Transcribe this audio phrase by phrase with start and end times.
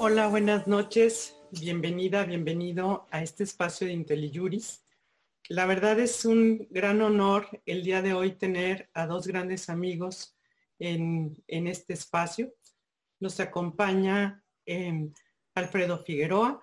[0.00, 1.34] Hola, buenas noches.
[1.50, 4.84] Bienvenida, bienvenido a este espacio de IntelliJuris.
[5.48, 10.36] La verdad es un gran honor el día de hoy tener a dos grandes amigos
[10.78, 12.54] en, este espacio.
[13.18, 15.12] Nos acompaña em,
[15.56, 16.62] Alfredo Figueroa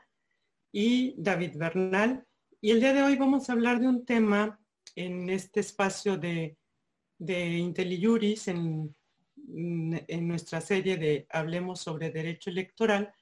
[0.71, 2.25] y David Bernal.
[2.61, 4.57] Y el día de hoy vamos a hablar de un tema
[4.95, 6.57] en este espacio de,
[7.17, 8.95] de IntelliJuris, en,
[9.53, 13.13] en nuestra serie de Hablemos sobre Derecho Electoral,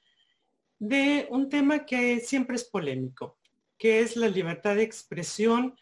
[0.78, 3.38] de un tema que siempre es polémico,
[3.78, 5.76] que es la libertad de expresión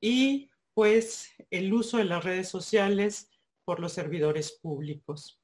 [0.00, 3.30] y pues el uso de las redes sociales
[3.64, 5.40] por los servidores públicos.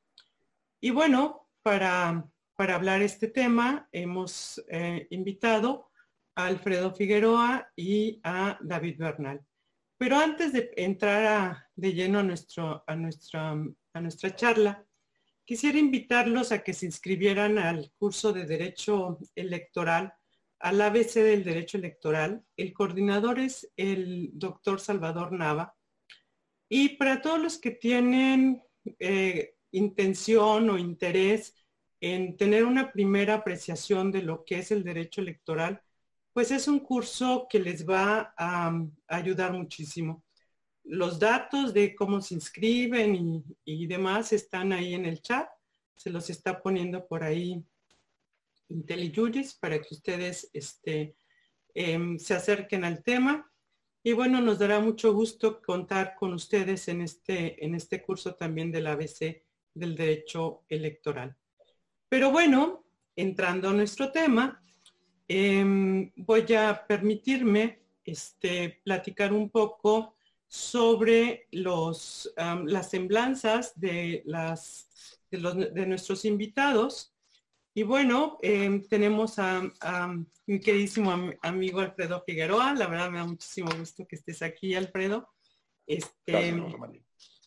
[0.81, 5.91] Y bueno, para, para hablar este tema hemos eh, invitado
[6.35, 9.45] a Alfredo Figueroa y a David Bernal.
[9.99, 13.53] Pero antes de entrar de lleno a, nuestro, a, nuestra,
[13.93, 14.85] a nuestra charla,
[15.45, 20.15] quisiera invitarlos a que se inscribieran al curso de Derecho Electoral,
[20.59, 22.45] al ABC del Derecho Electoral.
[22.57, 25.75] El coordinador es el doctor Salvador Nava.
[26.69, 28.63] Y para todos los que tienen
[28.99, 31.55] eh, intención o interés
[32.01, 35.81] en tener una primera apreciación de lo que es el derecho electoral,
[36.33, 38.73] pues es un curso que les va a,
[39.07, 40.25] ayudar muchísimo.
[40.85, 45.49] Los datos de cómo se inscriben y, demás están ahí en el chat.
[45.97, 47.65] Se los está poniendo por ahí
[48.69, 51.17] IntelliJuris para que ustedes este,
[51.75, 53.51] em, se acerquen al tema.
[54.03, 58.73] Y bueno, nos dará mucho gusto contar con ustedes en este, en este curso también
[58.73, 59.45] del ABC
[59.75, 61.37] del Derecho Electoral.
[62.09, 62.85] Pero bueno,
[63.17, 64.63] entrando a nuestro tema,
[65.29, 70.17] em, voy a permitirme este, platicar un poco
[70.53, 74.91] sobre los, las semblanzas de, las,
[75.31, 77.13] de, los, de nuestros invitados
[77.75, 79.63] y bueno, em, tenemos a,
[80.47, 82.75] mi queridísimo amigo Alfredo Figueroa.
[82.75, 85.31] La verdad me da muchísimo gusto que estés aquí, Alfredo.
[85.87, 86.53] Este,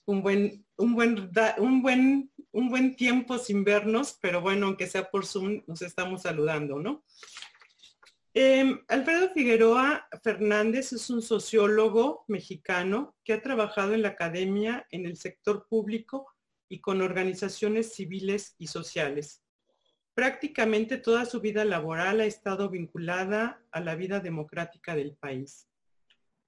[0.05, 5.11] un buen, un buen, un buen, un buen tiempo sin vernos, pero bueno, aunque sea
[5.11, 7.03] por Zoom, nos estamos saludando, ¿no?
[8.37, 15.05] Em, Alfredo Figueroa Fernández es un sociólogo mexicano que ha trabajado en la academia, en
[15.05, 16.27] el sector público
[16.67, 19.41] y con organizaciones civiles y sociales.
[20.13, 25.69] Prácticamente toda su vida laboral ha estado vinculada a la vida democrática del país.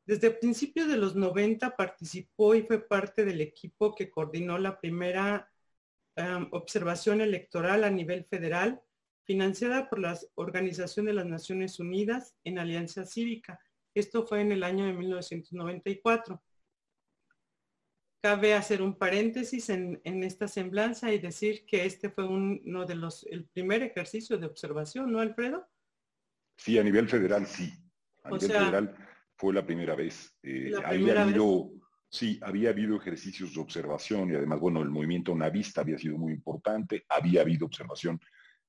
[0.05, 5.49] Desde principios de los 90 participó y fue parte del equipo que coordinó la primera
[6.17, 8.81] um, observación electoral a nivel federal,
[9.27, 13.59] financiada por la Organización de las Naciones Unidas en Alianza Cívica.
[13.93, 16.41] Esto fue en el año de 1994
[18.21, 23.25] cabe hacer un paréntesis en, esta semblanza y decir que este fue uno de los,
[23.29, 25.65] el primer ejercicio de observación, ¿no, Alfredo?
[26.57, 27.71] Sí, a nivel federal sí.
[28.23, 28.95] A nivel federal
[29.35, 30.35] fue la primera vez.
[30.43, 31.71] Eh, había habido,
[32.09, 36.33] sí, había habido ejercicios de observación y además, bueno, el movimiento Navista había sido muy
[36.33, 37.05] importante.
[37.07, 38.19] Había habido observación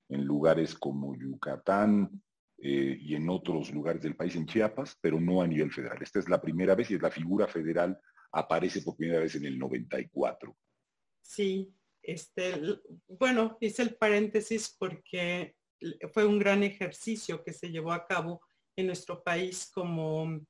[0.09, 2.23] en lugares como Yucatán
[2.59, 5.99] eh, y en otros lugares del país, en Chiapas, pero no a nivel federal.
[6.03, 7.99] Esta es la primera vez y es la figura federal
[8.33, 10.57] aparece por primera vez en el 94.
[11.23, 12.55] Sí, este,
[13.07, 15.57] bueno, hice el paréntesis porque
[16.13, 18.41] fue un gran ejercicio que se llevó a cabo
[18.77, 20.41] en nuestro país como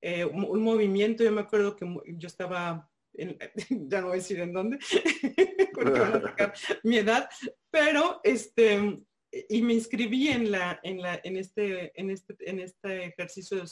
[0.00, 1.22] eh, un, movimiento.
[1.22, 1.86] Yo me acuerdo que
[2.16, 2.88] yo estaba,
[3.70, 4.78] ya no voy a decir en dónde,
[5.74, 7.28] porque van a sacar mi edad,
[7.70, 9.00] pero este,
[9.48, 13.64] y me inscribí en la, en la, en este, en este, en este ejercicio de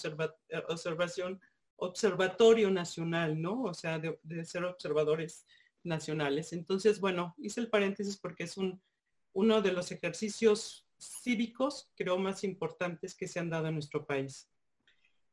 [0.68, 1.40] observación
[1.76, 3.62] observatorio nacional, ¿no?
[3.62, 5.46] O sea, de, ser observadores
[5.82, 6.52] nacionales.
[6.52, 8.80] Entonces, bueno, hice el paréntesis porque es un,
[9.32, 14.48] uno de los ejercicios cívicos, creo, más importantes que se han dado en nuestro país.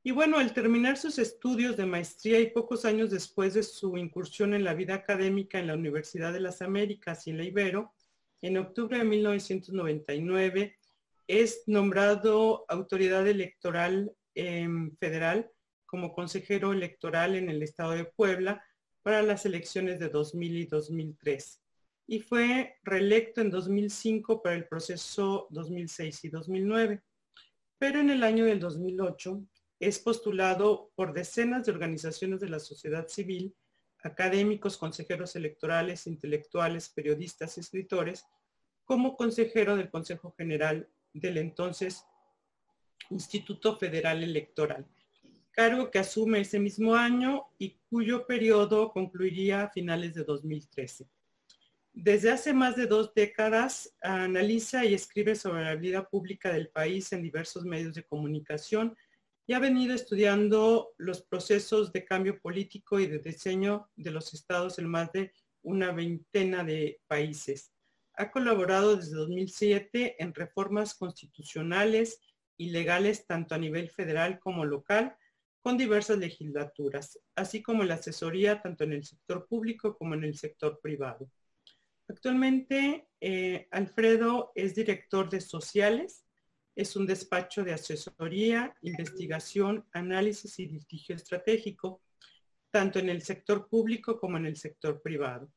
[0.03, 4.53] Y bueno, al terminar sus estudios de maestría y pocos años después de su incursión
[4.53, 7.93] en la vida académica en la Universidad de las Américas y en la Ibero,
[8.41, 10.75] en octubre de 1999
[11.27, 15.51] es nombrado autoridad electoral federal
[15.85, 18.65] como consejero electoral en el estado de Puebla
[19.03, 21.61] para las elecciones de 2000 y 2003
[22.11, 27.01] y fue reelecto en 2005 para el proceso 2006 y 2009.
[27.77, 29.41] Pero en el año del 2008
[29.81, 33.53] es postulado por decenas de organizaciones de la sociedad civil,
[34.03, 38.25] académicos, consejeros electorales, intelectuales, periodistas, escritores,
[38.85, 42.05] como consejero del Consejo General del entonces
[43.09, 44.87] Instituto Federal Electoral
[45.51, 51.07] cargo que asume ese mismo año y cuyo periodo concluiría a finales de 2013.
[51.93, 57.11] Desde hace más de dos décadas analiza y escribe sobre la vida pública del país
[57.11, 58.95] en diversos medios de comunicación
[59.51, 64.79] y ha venido estudiando los procesos de cambio político y de diseño de los estados
[64.79, 67.73] en más de una veintena de países.
[68.13, 72.21] Ha colaborado desde 2007 en reformas constitucionales
[72.55, 75.17] y legales tanto a nivel federal como local
[75.59, 80.37] con diversas legislaturas, así como la asesoría tanto en el sector público como en el
[80.37, 81.29] sector privado.
[82.07, 86.25] Actualmente, eh, Alfredo es director de Sociales,
[86.75, 92.01] es un despacho de asesoría, investigación, análisis y litigio estratégico,
[92.69, 95.51] tanto en el sector público como en el sector privado.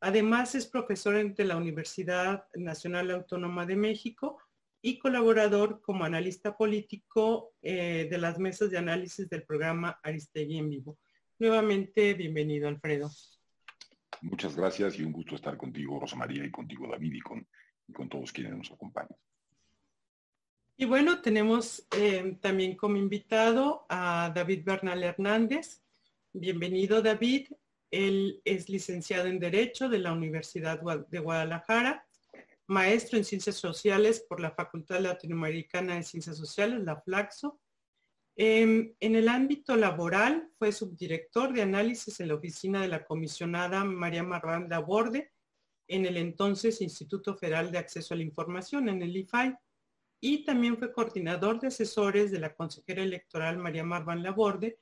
[0.00, 4.38] Además, es profesor de la Universidad Nacional Autónoma de México
[4.80, 10.70] y colaborador como analista político eh, de las mesas de análisis del programa Aristegui en
[10.70, 10.98] vivo.
[11.38, 13.10] Nuevamente, bienvenido, Alfredo.
[14.22, 17.20] Muchas gracias y un gusto estar contigo, Rosa María, y contigo, David, y
[17.92, 19.18] con todos quienes nos acompañan.
[20.80, 25.82] Y bueno, tenemos eh, también como invitado a David Bernal Hernández.
[26.32, 27.48] Bienvenido, David.
[27.90, 30.80] Él es licenciado en Derecho de la Universidad
[31.10, 32.08] de Guadalajara,
[32.66, 37.60] maestro en Ciencias Sociales por la Facultad Latinoamericana de Ciencias Sociales, la FLAXO,
[38.42, 43.84] Em, en el ámbito laboral fue subdirector de análisis en la oficina de la comisionada
[43.84, 45.30] María Marván Laborde
[45.86, 49.54] en el entonces Instituto Federal de Acceso a la Información, en el IFAI,
[50.20, 54.78] y también fue coordinador de asesores de la consejera electoral María Marván Laborde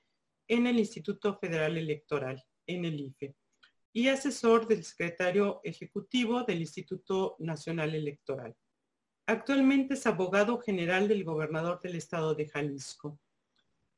[0.49, 3.37] en el Instituto Federal Electoral, en el IFE,
[3.93, 8.57] y asesor del secretario ejecutivo del Instituto Nacional Electoral.
[9.27, 13.21] Actualmente es abogado general del gobernador del estado de Jalisco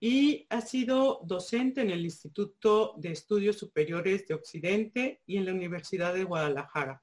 [0.00, 5.52] y ha sido docente en el Instituto de Estudios Superiores de Occidente y en la
[5.52, 7.02] Universidad de Guadalajara.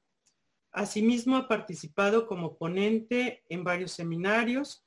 [0.72, 4.86] Asimismo, ha participado como ponente en varios seminarios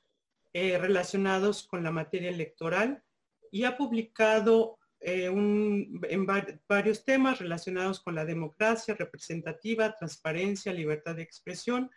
[0.53, 3.03] eh, relacionados con la materia electoral
[3.51, 6.27] y ha publicado eh, en
[6.67, 11.89] varios temas relacionados con la democracia representativa, transparencia, libertad de expresión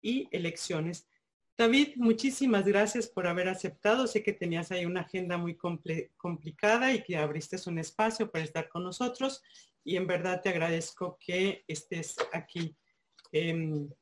[0.00, 1.08] y elecciones.
[1.56, 4.06] David, muchísimas gracias por haber aceptado.
[4.06, 8.68] Sé que tenías ahí una agenda muy complicada y que abriste un espacio para estar
[8.68, 9.42] con nosotros
[9.84, 12.76] y en verdad te agradezco que estés aquí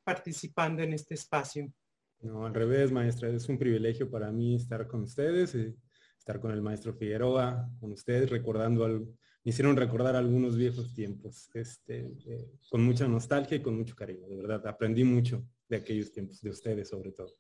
[0.04, 1.72] participando en este espacio.
[2.20, 5.74] No, al revés, maestra, es un privilegio para mí estar con ustedes, eh,
[6.18, 9.06] estar con el maestro Figueroa, con ustedes, recordando algo.
[9.44, 14.28] Me hicieron recordar algunos viejos tiempos, este, eh, con mucha nostalgia y con mucho cariño,
[14.28, 14.64] de verdad.
[14.68, 17.34] Aprendí mucho de aquellos tiempos, de ustedes sobre todo.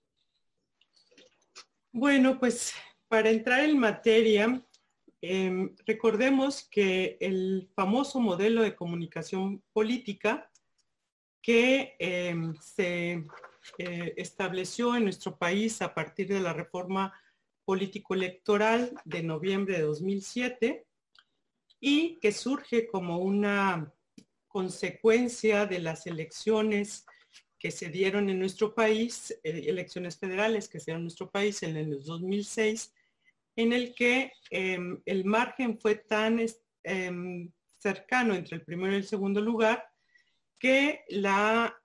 [1.92, 2.72] Bueno, pues
[3.06, 4.66] para entrar en materia,
[5.20, 10.50] em, recordemos que el famoso modelo de comunicación política
[11.42, 13.24] que em, se
[13.78, 17.12] eh, estableció en nuestro país a partir de la reforma
[17.64, 20.86] político-electoral de noviembre de 2007
[21.80, 23.92] y que surge como una
[24.46, 27.04] consecuencia de las elecciones
[27.58, 31.62] que se dieron en nuestro país, eh, elecciones federales que se dieron en nuestro país
[31.62, 32.92] en el 2006,
[33.56, 36.40] en el que em, el margen fue tan
[36.84, 39.91] em, cercano entre el primero y el segundo lugar
[40.62, 41.76] que la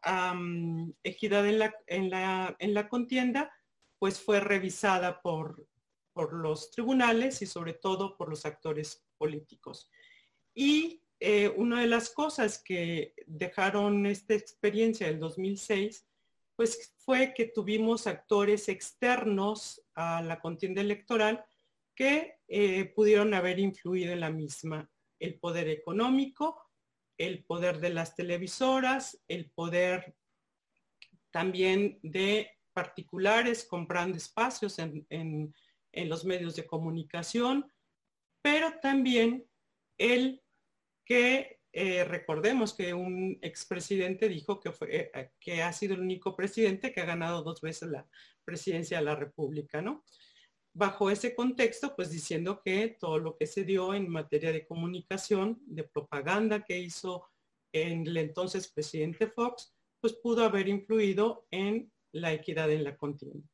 [1.01, 3.51] equidad en la, en, la, en la, contienda
[3.98, 5.67] pues fue revisada por,
[6.13, 9.89] por los tribunales y sobre todo por los actores políticos.
[10.53, 16.07] Y eh, una de las cosas que dejaron esta experiencia del 2006,
[16.55, 21.43] pues fue que tuvimos actores externos a la contienda electoral
[21.96, 24.88] que eh, pudieron haber influido en la misma.
[25.19, 26.66] El poder económico,
[27.17, 30.15] el poder de las televisoras, el poder
[31.31, 35.53] también de particulares comprando espacios en
[35.93, 37.71] los medios de comunicación,
[38.41, 39.45] pero también
[39.97, 40.41] el
[41.03, 46.36] que eh, recordemos que un expresidente dijo que, fue, eh, que ha sido el único
[46.36, 48.07] presidente que ha ganado dos veces la
[48.43, 50.03] presidencia de la República, ¿no?
[50.77, 55.60] Bajo ese contexto, pues diciendo que todo lo que se dio en materia de comunicación,
[55.65, 57.25] de propaganda que hizo
[57.72, 63.48] en el entonces presidente Fox, pues pudo haber influido en la equidad en la contienda.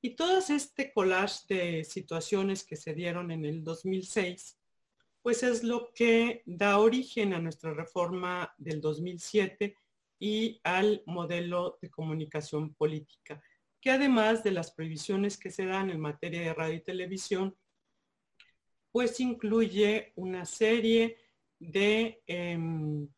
[0.00, 4.58] Y todo este collage de situaciones que se dieron en el 2006
[5.22, 9.76] pues es lo que da origen a nuestra reforma del 2007
[10.18, 13.42] y al modelo de comunicación política,
[13.88, 17.56] que además de las previsiones que se dan en materia de radio y televisión,
[18.92, 21.16] pues incluye una serie
[21.58, 23.08] de em,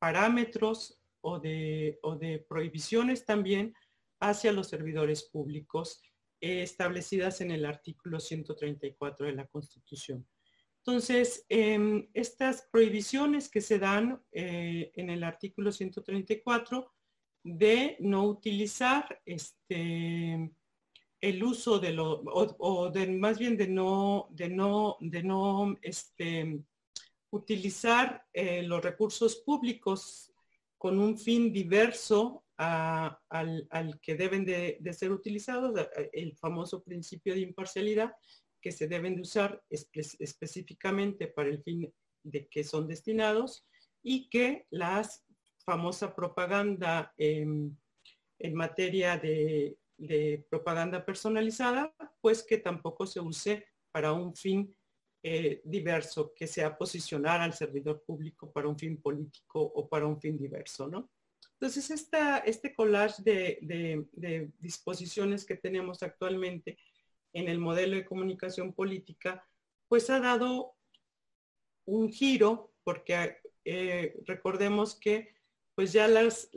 [0.00, 3.76] parámetros o de, o de prohibiciones también
[4.18, 6.02] hacia los servidores públicos
[6.40, 10.26] eh, establecidas en el artículo 134 de la Constitución.
[10.78, 16.92] Entonces, em, estas prohibiciones que se dan eh, en el artículo 134
[17.44, 20.50] de no utilizar este,
[21.20, 26.60] el uso de lo, o, de más bien de no, de no, de no este,
[27.30, 30.32] utilizar eh, los recursos públicos
[30.76, 35.74] con un fin diverso al, que deben de, ser utilizados,
[36.12, 38.12] el famoso principio de imparcialidad,
[38.60, 43.66] que se deben de usar específicamente para el fin de que son destinados
[44.02, 45.08] y que la
[45.64, 47.76] famosa propaganda en
[48.54, 49.78] materia de,
[50.50, 54.74] propaganda personalizada, pues que tampoco se use para un fin
[55.22, 60.20] eh, diverso, que sea posicionar al servidor público para un fin político o para un
[60.20, 61.10] fin diverso, ¿no?
[61.52, 66.76] Entonces, esta, este collage de, disposiciones que tenemos actualmente
[67.32, 69.46] en el modelo de comunicación política,
[69.86, 70.74] pues ha dado
[71.84, 75.34] un giro, porque eh, recordemos que
[75.74, 76.50] pues ya, las,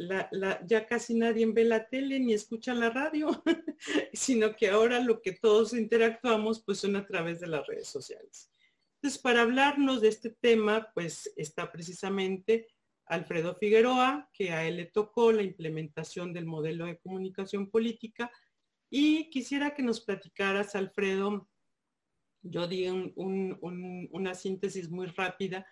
[0.67, 3.43] ya casi nadie ve la tele ni escucha la radio,
[4.13, 8.51] sino que ahora lo que todos interactuamos pues son a través de las redes sociales.
[8.95, 12.67] Entonces, para hablarnos de este tema, pues está precisamente
[13.05, 18.31] Alfredo Figueroa, que a él le tocó la implementación del modelo de comunicación política.
[18.89, 21.47] Y quisiera que nos platicaras, Alfredo,
[22.41, 25.65] yo di una síntesis muy rápida,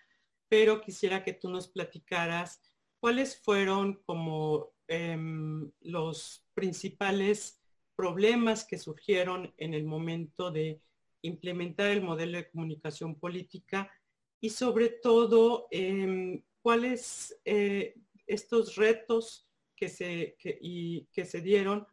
[0.47, 2.61] pero quisiera que tú nos platicaras
[3.03, 7.59] cuáles fueron como em, los principales
[7.97, 10.81] problemas que surgieron en el momento de
[11.21, 13.91] implementar el modelo de comunicación política
[14.39, 17.93] y sobre todo em, cuáles eh,
[18.25, 21.85] estos retos que se, que se dieron,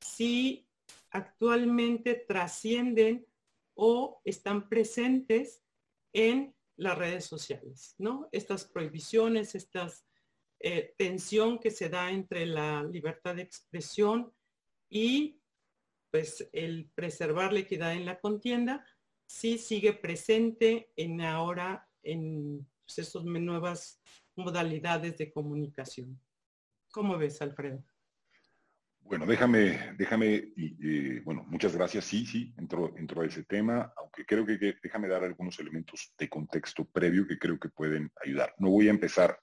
[0.00, 0.66] si
[1.10, 3.24] actualmente trascienden
[3.74, 5.62] o están presentes
[6.12, 8.28] en las redes sociales, ¿no?
[8.32, 9.88] Estas prohibiciones, esta
[10.60, 14.32] eh, tensión que se da entre la libertad de expresión
[14.88, 15.40] y
[16.10, 18.84] pues el preservar la equidad en la contienda,
[19.26, 24.00] sí sigue presente en ahora en pues, nuevas
[24.36, 26.18] modalidades de comunicación.
[26.90, 27.84] ¿Cómo ves, Alfredo?
[29.00, 30.52] Bueno, déjame, déjame,
[31.24, 32.04] bueno, muchas gracias.
[32.06, 36.28] Sí, sí, entro, entro a ese tema, aunque creo que, déjame dar algunos elementos de
[36.28, 38.54] contexto previo que creo que pueden ayudar.
[38.58, 39.38] No voy a empezar,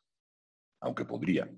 [0.84, 1.50] aunque podría,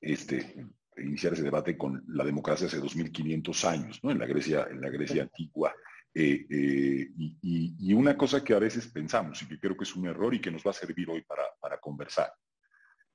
[0.00, 4.10] este, iniciar ese debate con la democracia hace 2500 años, ¿no?
[4.10, 5.74] En la Grecia, en la Grecia antigua.
[6.12, 7.10] Eh, eh,
[7.42, 10.40] y, una cosa que a veces pensamos y que creo que es un error y
[10.40, 12.32] que nos va a servir hoy para, para conversar,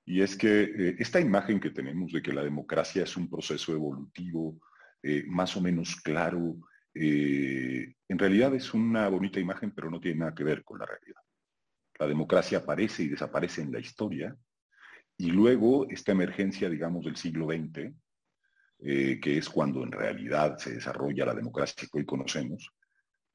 [0.06, 3.74] y es que eh, esta imagen que tenemos de que la democracia es un proceso
[3.74, 4.60] evolutivo
[5.26, 6.58] más o menos claro,
[6.94, 11.22] en realidad es una bonita imagen, pero no tiene nada que ver con la realidad.
[11.98, 14.38] La democracia aparece y desaparece en la historia,
[15.22, 17.94] y luego esta emergencia, digamos, del siglo XX,
[18.80, 22.72] que es cuando en realidad se desarrolla la democracia que hoy conocemos,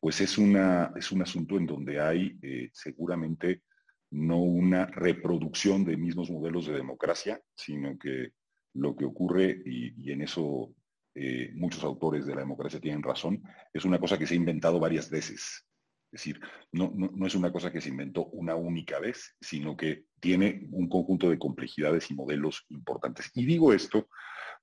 [0.00, 3.62] pues es, una, es un asunto en donde hay eh, seguramente
[4.10, 8.30] no una reproducción de mismos modelos de democracia, sino que
[8.74, 10.74] lo que ocurre, y, en eso
[11.14, 14.78] eh, muchos autores de la democracia tienen razón, es una cosa que se ha inventado
[14.78, 15.66] varias veces.
[16.12, 16.40] Es decir,
[16.72, 20.88] no, no, es una cosa que se inventó una única vez, sino que tiene un
[20.88, 23.30] conjunto de complejidades y modelos importantes.
[23.34, 24.08] Y digo esto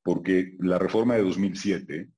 [0.01, 2.09] porque la reforma de 2007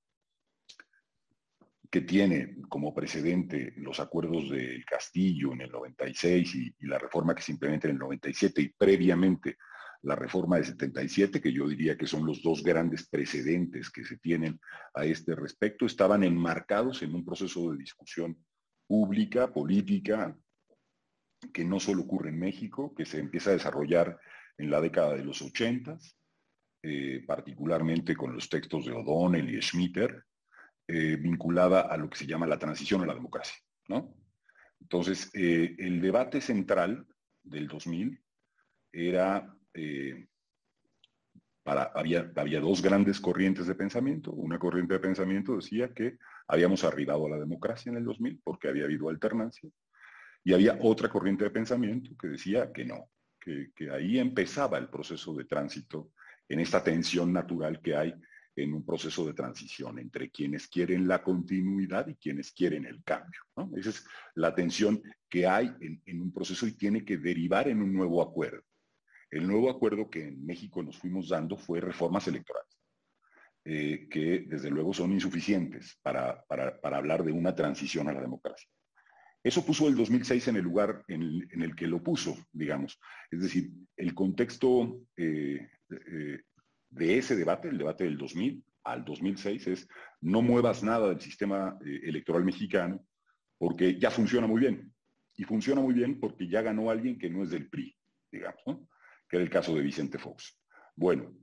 [1.95, 7.41] que tiene como precedente los acuerdos del Castillo en el 96 y, la reforma que
[7.41, 9.55] se implementa en el 97 y previamente
[10.01, 14.17] la reforma de 77, que yo diría que son los dos grandes precedentes que se
[14.17, 14.59] tienen
[14.93, 18.37] a este respecto, estaban enmarcados en un proceso de discusión
[18.87, 20.37] pública, política,
[21.53, 24.19] que no solo ocurre en México, que se empieza a desarrollar
[24.57, 25.97] en la década de los 80,
[26.83, 30.23] eh, particularmente con los textos de O'Donnell y Schmitter,
[30.87, 33.57] eh, vinculada a lo que se llama la transición a la democracia.
[33.87, 34.15] ¿no?
[34.79, 37.07] Entonces, eh, el debate central
[37.43, 38.21] del 2000
[38.91, 39.51] era,
[41.65, 44.31] había, había dos grandes corrientes de pensamiento.
[44.31, 46.17] Una corriente de pensamiento decía que
[46.47, 49.69] habíamos arribado a la democracia en el 2000 porque había habido alternancia.
[50.43, 54.89] Y había otra corriente de pensamiento que decía que no, que, que ahí empezaba el
[54.89, 56.11] proceso de tránsito
[56.47, 58.13] en esta tensión natural que hay
[58.55, 63.41] en un proceso de transición entre quienes quieren la continuidad y quienes quieren el cambio.
[63.75, 64.05] Esa es
[64.35, 68.63] la tensión que hay en, un proceso y tiene que derivar en un nuevo acuerdo.
[69.31, 72.77] El nuevo acuerdo que en México nos fuimos dando fue reformas electorales,
[73.65, 76.45] eh, que desde luego son insuficientes para,
[76.83, 78.69] hablar de una transición a la democracia.
[79.43, 81.21] Eso puso el 2006 en el lugar en
[81.61, 82.99] el, que lo puso, digamos.
[83.29, 86.41] Es decir, el contexto eh, eh,
[86.89, 89.87] de ese debate, el debate del 2000 al 2006, es
[90.21, 93.05] no muevas nada del sistema electoral mexicano
[93.57, 94.91] porque ya funciona muy bien.
[95.37, 97.95] Y funciona muy bien porque ya ganó alguien que no es del PRI,
[98.31, 98.87] digamos, ¿no?
[99.27, 100.59] Que era el caso de Vicente Fox.
[100.95, 101.33] Bueno,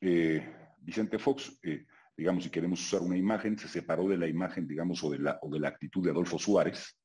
[0.00, 4.66] eh, Vicente Fox, eh, digamos, si queremos usar una imagen, se separó de la imagen,
[4.66, 6.98] digamos, o de la, o de la actitud de Adolfo Suárez,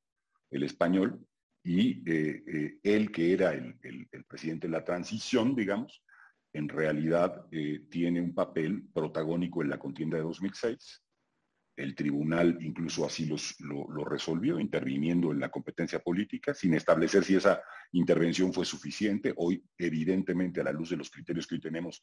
[0.50, 1.24] el español,
[1.62, 6.02] y eh, él, que era el, el, presidente de la transición, digamos,
[6.52, 7.46] en realidad
[7.90, 11.02] tiene un papel protagónico en la contienda de 2006
[11.78, 13.30] el tribunal incluso así
[13.60, 19.32] lo, resolvió, interviniendo en la competencia política, sin establecer si esa intervención fue suficiente.
[19.36, 22.02] Hoy, evidentemente, a la luz de los criterios que hoy tenemos,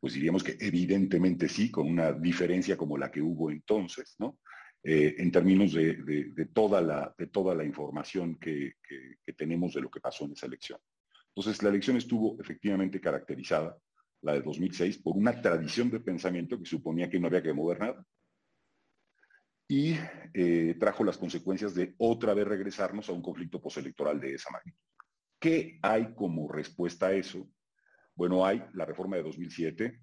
[0.00, 4.40] pues diríamos que evidentemente sí, con una diferencia como la que hubo entonces, ¿no?
[4.82, 10.32] Eh, en términos de, toda la, información que, que tenemos de lo que pasó en
[10.32, 10.80] esa elección.
[11.28, 13.78] Entonces, la elección estuvo efectivamente caracterizada,
[14.22, 17.78] la de 2006, por una tradición de pensamiento que suponía que no había que mover
[17.78, 18.04] nada,
[19.72, 19.98] y
[20.34, 24.78] eh, trajo las consecuencias de otra vez regresarnos a un conflicto postelectoral de esa magnitud.
[25.40, 27.48] ¿Qué hay como respuesta a eso?
[28.14, 29.98] Bueno, hay la reforma de 2007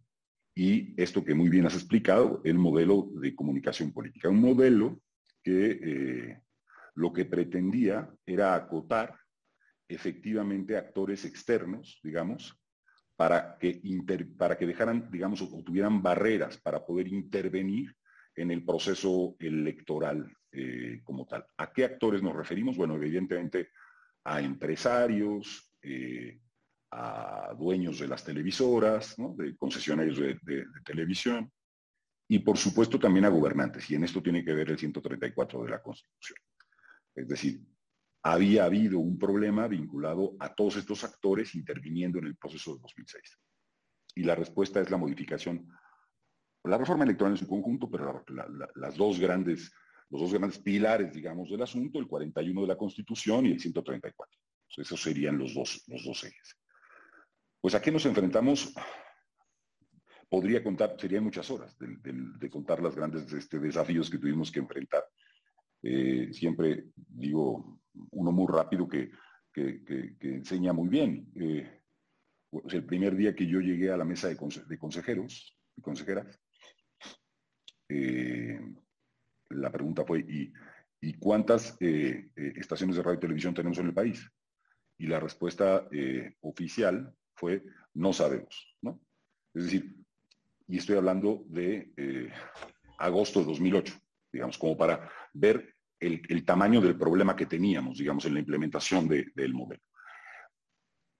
[0.55, 4.27] y esto que muy bien has explicado, el modelo de comunicación política.
[4.27, 5.01] Un modelo
[5.43, 6.41] que eh,
[6.95, 9.15] lo que pretendía era acotar
[9.87, 12.59] efectivamente actores externos, digamos,
[13.15, 13.79] para que,
[14.35, 17.95] para que dejaran, digamos, o tuvieran barreras para poder intervenir
[18.41, 21.45] en el proceso electoral eh, como tal.
[21.57, 22.77] ¿A qué actores nos referimos?
[22.77, 23.71] Bueno, evidentemente
[24.23, 26.39] a empresarios, eh,
[26.91, 31.51] a dueños de las televisoras, de concesionarios de, televisión,
[32.29, 35.69] y por supuesto también a gobernantes, y en esto tiene que ver el 134 de
[35.69, 36.39] la Constitución.
[37.15, 37.61] Es decir,
[38.23, 43.39] había habido un problema vinculado a todos estos actores interviniendo en el proceso de 2006.
[44.15, 45.67] Y la respuesta es la modificación
[46.69, 48.23] la reforma electoral en su conjunto, pero
[48.75, 49.71] las dos grandes,
[50.09, 54.39] los dos grandes pilares, digamos, del asunto, el 41 de la Constitución y el 134.
[54.77, 56.57] esos serían los dos, los dos ejes.
[57.61, 58.73] Pues a qué nos enfrentamos,
[60.29, 65.03] podría contar, serían muchas horas de, contar las grandes este, desafíos que tuvimos que enfrentar.
[65.81, 67.79] Eh, siempre digo
[68.11, 69.11] uno muy rápido que,
[70.21, 71.31] enseña muy bien.
[71.35, 71.81] Eh,
[72.49, 76.39] pues el primer día que yo llegué a la mesa de consejeros y consejeras,
[77.89, 78.59] eh,
[79.49, 80.51] la pregunta fue, ¿y,
[81.19, 84.29] cuántas eh, eh, estaciones de radio y televisión tenemos en el país?
[84.97, 85.87] Y la respuesta
[86.41, 88.99] oficial fue, no sabemos, ¿no?
[89.53, 89.95] Es decir,
[90.67, 92.31] y estoy hablando de
[92.97, 93.93] agosto de 2008,
[94.33, 99.53] digamos, como para ver el, tamaño del problema que teníamos, digamos, en la implementación del
[99.53, 99.81] modelo.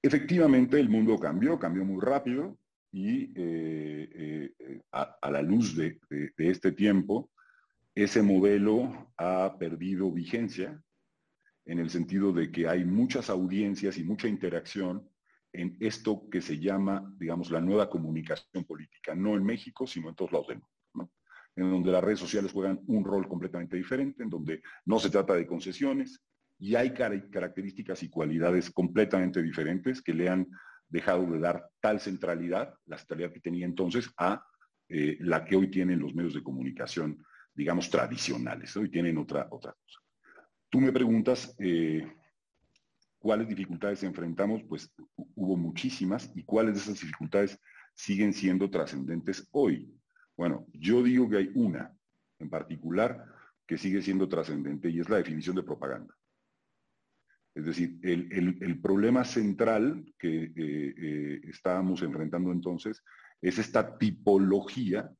[0.01, 2.57] Efectivamente, el mundo cambió, cambió muy rápido,
[2.91, 5.99] y eh, eh, eh, a, la luz de,
[6.37, 7.29] este tiempo,
[7.93, 10.81] ese modelo ha perdido vigencia
[11.65, 15.07] en el sentido de que hay muchas audiencias y mucha interacción
[15.53, 20.15] en esto que se llama, digamos, la nueva comunicación política, no en México, sino en
[20.15, 20.61] todos lados del
[20.93, 21.11] mundo,
[21.55, 25.33] en donde las redes sociales juegan un rol completamente diferente, en donde no se trata
[25.33, 26.23] de concesiones
[26.59, 30.47] y hay características y cualidades completamente diferentes que le han
[30.89, 34.43] dejado de dar tal centralidad, la centralidad que tenía entonces, a
[34.89, 37.23] eh, la que hoy tienen los medios de comunicación,
[37.53, 38.75] digamos, tradicionales.
[38.75, 39.99] Hoy tienen otra, otra cosa.
[40.69, 42.11] Tú me preguntas eh,
[43.19, 47.59] cuáles dificultades enfrentamos, pues hubo muchísimas y cuáles de esas dificultades
[47.93, 49.93] siguen siendo trascendentes hoy.
[50.35, 51.93] Bueno, yo digo que hay una
[52.39, 53.25] en particular
[53.67, 56.15] que sigue siendo trascendente y es la definición de propaganda.
[57.55, 63.03] Es decir, el, problema central que eh, eh, estábamos enfrentando entonces
[63.41, 65.11] es esta tipología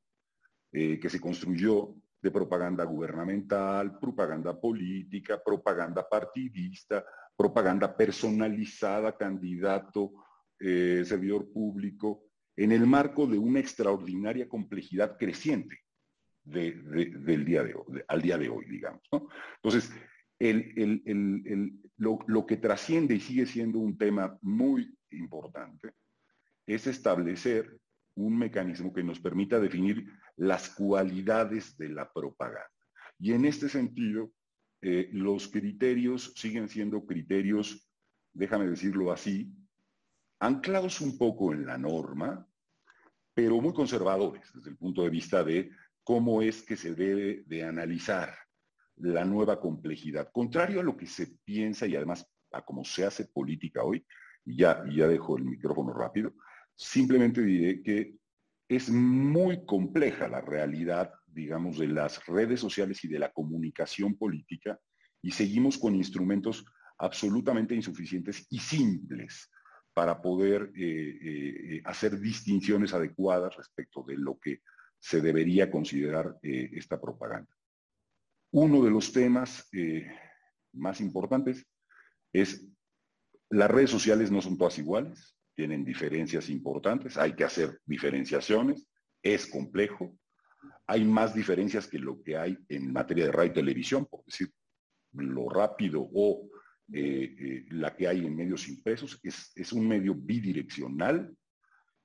[0.72, 7.04] eh, que se construyó de propaganda gubernamental, propaganda política, propaganda partidista,
[7.36, 10.12] propaganda personalizada, candidato,
[10.60, 12.26] servidor público,
[12.58, 15.80] en el marco de una extraordinaria complejidad creciente
[16.44, 19.02] del día de hoy, al día de hoy, digamos.
[19.64, 19.94] Entonces,
[20.40, 25.92] lo, que trasciende y sigue siendo un tema muy importante
[26.66, 27.78] es establecer
[28.16, 30.06] un mecanismo que nos permita definir
[30.38, 32.70] las cualidades de la propaganda.
[33.18, 34.32] Y en este sentido,
[34.82, 37.90] eh, los criterios siguen siendo criterios,
[38.34, 39.52] déjame decirlo así,
[40.40, 42.48] anclados un poco en la norma,
[43.34, 45.72] pero muy conservadores desde el punto de vista de
[46.04, 48.34] cómo es que se debe de analizar
[49.00, 50.30] la nueva complejidad.
[50.32, 54.06] Contrario a lo que se piensa y además a cómo se hace política hoy,
[54.46, 56.34] y ya, ya dejo el micrófono rápido,
[56.76, 58.16] simplemente diré que
[58.68, 64.80] es muy compleja la realidad, digamos, de las redes sociales y de la comunicación política
[65.22, 66.66] y seguimos con instrumentos
[66.98, 69.50] absolutamente insuficientes y simples
[69.94, 74.62] para poder eh, eh, hacer distinciones adecuadas respecto de lo que
[75.00, 77.52] se debería considerar eh, esta propaganda.
[78.52, 79.70] Uno de los temas
[80.74, 81.66] más importantes
[82.34, 82.66] es
[83.50, 88.88] las redes sociales no son todas iguales, tienen diferencias importantes, hay que hacer diferenciaciones,
[89.22, 90.18] es complejo,
[90.88, 94.52] hay más diferencias que lo que hay en materia de radio y televisión, por decir
[95.14, 96.48] lo rápido o
[96.94, 101.36] eh, eh, la que hay en medios impresos, es, es un medio bidireccional,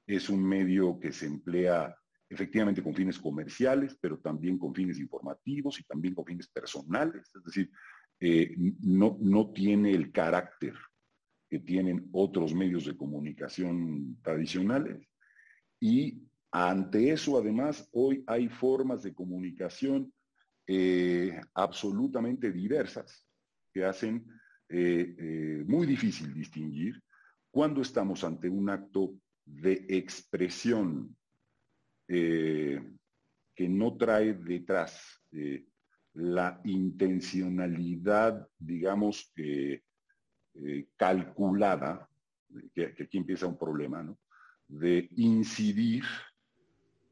[0.07, 1.95] es un medio que se emplea
[2.29, 7.45] efectivamente con fines comerciales, pero también con fines informativos y también con fines personales, es
[7.45, 7.71] decir,
[8.21, 10.75] eh, no, no tiene el carácter
[11.51, 15.07] que tienen otros medios de comunicación tradicionales.
[15.81, 20.13] Y ante eso, además, hoy hay formas de comunicación
[20.67, 23.27] eh, absolutamente diversas
[23.73, 24.27] que hacen
[24.69, 27.03] eh, muy difícil distinguir
[27.51, 31.15] cuando estamos ante un acto de expresión
[32.07, 35.21] que no trae detrás
[36.15, 39.83] la intencionalidad, digamos, eh,
[40.97, 42.09] calculada,
[42.73, 44.19] que, aquí empieza un problema, ¿no?
[44.69, 46.05] de incidir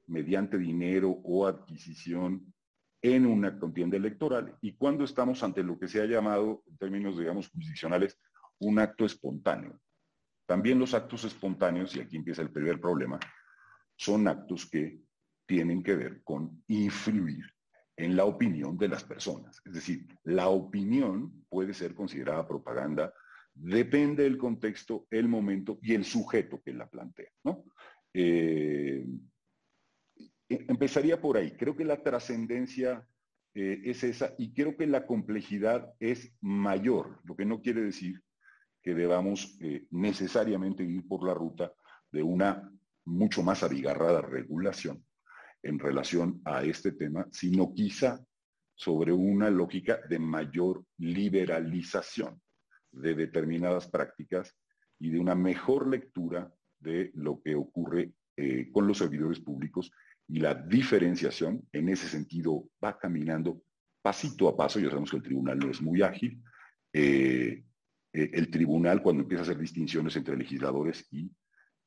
[0.06, 2.54] mediante dinero o adquisición
[3.02, 7.18] en una contienda electoral y cuando estamos ante lo que se ha llamado, en términos,
[7.18, 8.18] digamos, jurisdiccionales,
[8.58, 9.80] un acto espontáneo.
[10.46, 13.18] También los actos espontáneos, y aquí empieza el primer problema,
[14.02, 15.00] son actos que
[15.46, 17.44] tienen que ver con influir
[17.96, 19.62] en la opinión de las personas.
[19.64, 23.14] Es decir, la opinión puede ser considerada propaganda,
[23.54, 27.30] depende del contexto, el momento y el sujeto que la plantea.
[27.44, 27.64] ¿no?
[28.12, 29.06] Eh,
[30.48, 31.52] e, empezaría por ahí.
[31.52, 33.06] Creo que la trascendencia
[33.54, 38.20] eh, es esa y creo que la complejidad es mayor, lo que no quiere decir
[38.82, 41.72] que debamos eh, necesariamente ir por la ruta
[42.10, 42.68] de una
[43.04, 45.04] mucho más abigarrada regulación
[45.62, 48.20] en relación a este tema, sino quizá
[48.74, 52.40] sobre una lógica de mayor liberalización
[52.90, 54.54] de determinadas prácticas
[54.98, 59.90] y de una mejor lectura de lo que ocurre eh, con los servidores públicos
[60.28, 63.62] y la diferenciación en ese sentido va caminando
[64.02, 64.80] pasito a paso.
[64.80, 66.42] Ya sabemos que el tribunal no es muy ágil.
[66.92, 67.64] Eh,
[68.12, 71.30] eh, el tribunal cuando empieza a hacer distinciones entre legisladores y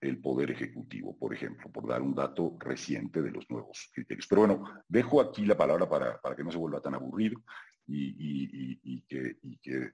[0.06, 4.28] el Poder Ejecutivo, por ejemplo, por dar un dato reciente de los nuevos criterios.
[4.28, 7.42] Pero bueno, dejo aquí la palabra para, que no se vuelva tan aburrido
[7.88, 9.38] y, que,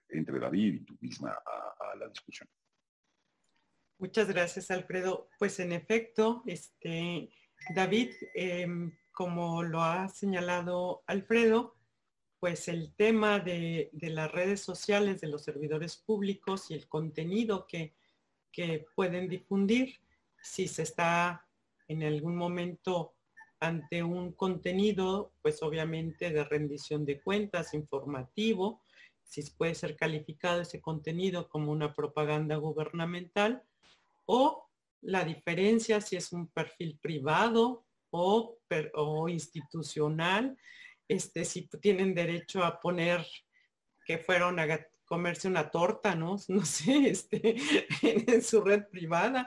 [0.10, 2.47] entre David y tú misma a, la discusión.
[4.00, 5.30] Muchas gracias, Alfredo.
[5.38, 7.30] Pues en efecto, este,
[7.76, 11.76] David, em, como lo ha señalado Alfredo,
[12.39, 17.67] pues el tema de, de, las redes sociales, de los servidores públicos y el contenido
[17.67, 17.93] que,
[18.52, 20.00] que pueden difundir
[20.42, 21.46] si se está
[21.88, 23.16] en algún momento
[23.60, 28.82] ante un contenido, pues obviamente de rendición de cuentas, informativo,
[29.24, 33.64] si puede ser calificado ese contenido como una propaganda gubernamental,
[34.26, 34.68] o
[35.02, 38.58] la diferencia si es un perfil privado o,
[38.94, 40.58] o institucional,
[41.08, 43.26] este, si tienen derecho a poner
[44.06, 44.66] que fueron a
[45.12, 46.38] comerse una torta, ¿no?
[46.47, 47.58] No sé, este,
[48.02, 49.45] en, su red privada,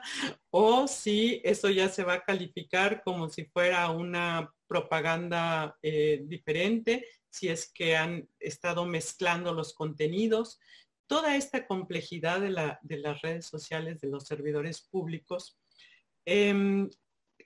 [0.51, 7.07] o si eso ya se va a calificar como si fuera una propaganda eh, diferente,
[7.31, 10.59] si es que han estado mezclando los contenidos.
[11.07, 15.57] Toda esta complejidad de, la, de las redes sociales, de los servidores públicos,
[16.25, 16.91] em,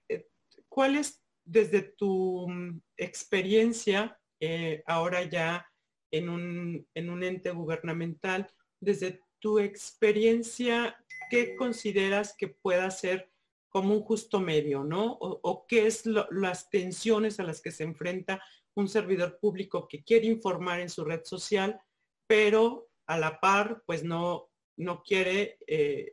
[0.09, 0.27] eh,
[0.67, 5.68] ¿cuál es desde tu mm, experiencia eh, ahora ya
[6.11, 8.47] en un, en un ente gubernamental,
[8.79, 13.31] desde tu experiencia, ¿qué consideras que pueda ser
[13.69, 15.17] como un justo medio, ¿no?
[15.21, 18.43] O, qué es las tensiones a las que se enfrenta
[18.75, 21.79] un servidor público que quiere informar en su red social,
[22.27, 26.11] pero a la par, pues no, no quiere eh,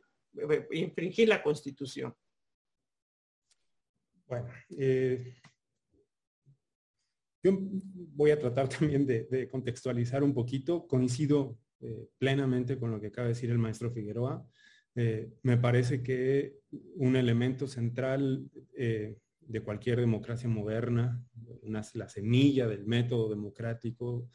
[0.71, 2.15] infringir la constitución.
[4.27, 5.35] Bueno, eh,
[7.47, 7.59] yo
[8.15, 10.87] voy a tratar también de, contextualizar un poquito.
[10.87, 14.45] Coincido eh, plenamente con lo que acaba de decir el maestro Figueroa.
[15.43, 16.57] me parece que
[16.95, 21.23] un elemento central de cualquier democracia moderna,
[21.93, 24.27] la semilla del método democrático,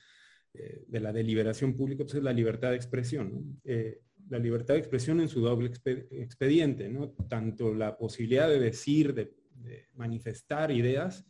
[0.52, 3.60] de la deliberación pública, pues es la libertad de expresión.
[4.28, 5.72] la libertad de expresión en su doble
[6.12, 6.88] expediente,
[7.28, 9.34] tanto la posibilidad de decir, de
[9.94, 11.26] manifestar ideas,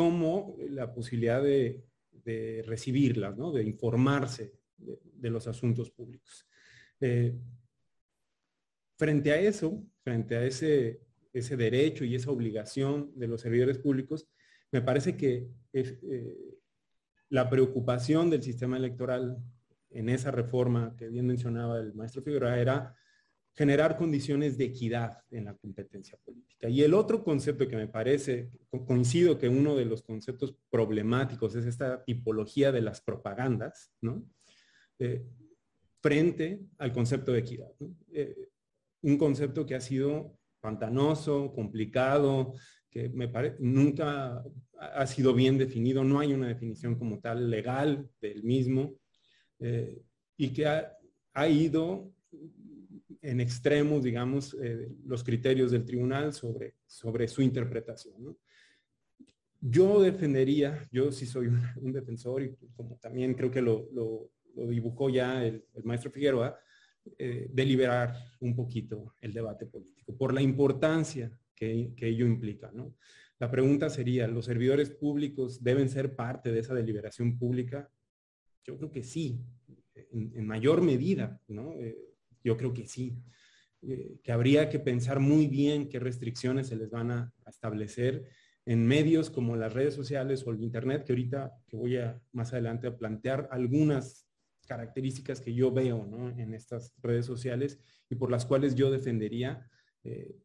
[0.00, 1.84] como la posibilidad de,
[2.64, 6.48] recibirlas, de informarse de, los asuntos públicos.
[7.02, 7.36] Eh,
[8.96, 11.02] frente a eso, frente a ese,
[11.34, 14.26] ese derecho y esa obligación de los servidores públicos,
[14.72, 16.58] me parece que eh,
[17.28, 19.36] la preocupación del sistema electoral
[19.90, 22.96] en esa reforma que bien mencionaba el maestro Figueroa era
[23.54, 26.68] generar condiciones de equidad en la competencia política.
[26.68, 28.50] Y el otro concepto que me parece,
[28.86, 34.24] coincido que uno de los conceptos problemáticos es esta tipología de las propagandas, ¿no?
[34.98, 35.24] Eh,
[36.00, 37.70] frente al concepto de equidad.
[38.12, 38.48] Eh,
[39.02, 42.54] un concepto que ha sido pantanoso, complicado,
[42.90, 44.42] que me parece nunca
[44.78, 48.94] ha sido bien definido, no hay una definición como tal legal del mismo,
[49.58, 50.02] eh,
[50.36, 50.96] y que ha,
[51.34, 52.12] ha ido
[53.22, 58.36] en extremos, digamos, eh, los criterios del tribunal sobre, sobre su interpretación.
[59.60, 65.44] Yo defendería, yo sí soy un, defensor y como también creo que lo, dibujó ya
[65.44, 66.58] el, maestro Figueroa,
[67.18, 72.72] eh, deliberar un poquito el debate político por la importancia que, ello implica.
[73.38, 77.90] La pregunta sería, ¿los servidores públicos deben ser parte de esa deliberación pública?
[78.64, 79.44] Yo creo que sí,
[79.94, 81.40] en, mayor medida.
[81.48, 82.09] Eh,
[82.42, 83.16] yo creo que sí,
[83.82, 88.24] eh, que habría que pensar muy bien qué restricciones se les van a, establecer
[88.64, 92.52] en medios como las redes sociales o el Internet, que ahorita que voy a más
[92.52, 94.28] adelante a plantear algunas
[94.66, 99.68] características que yo veo en estas redes sociales y por las cuales yo defendería
[100.04, 100.36] eh,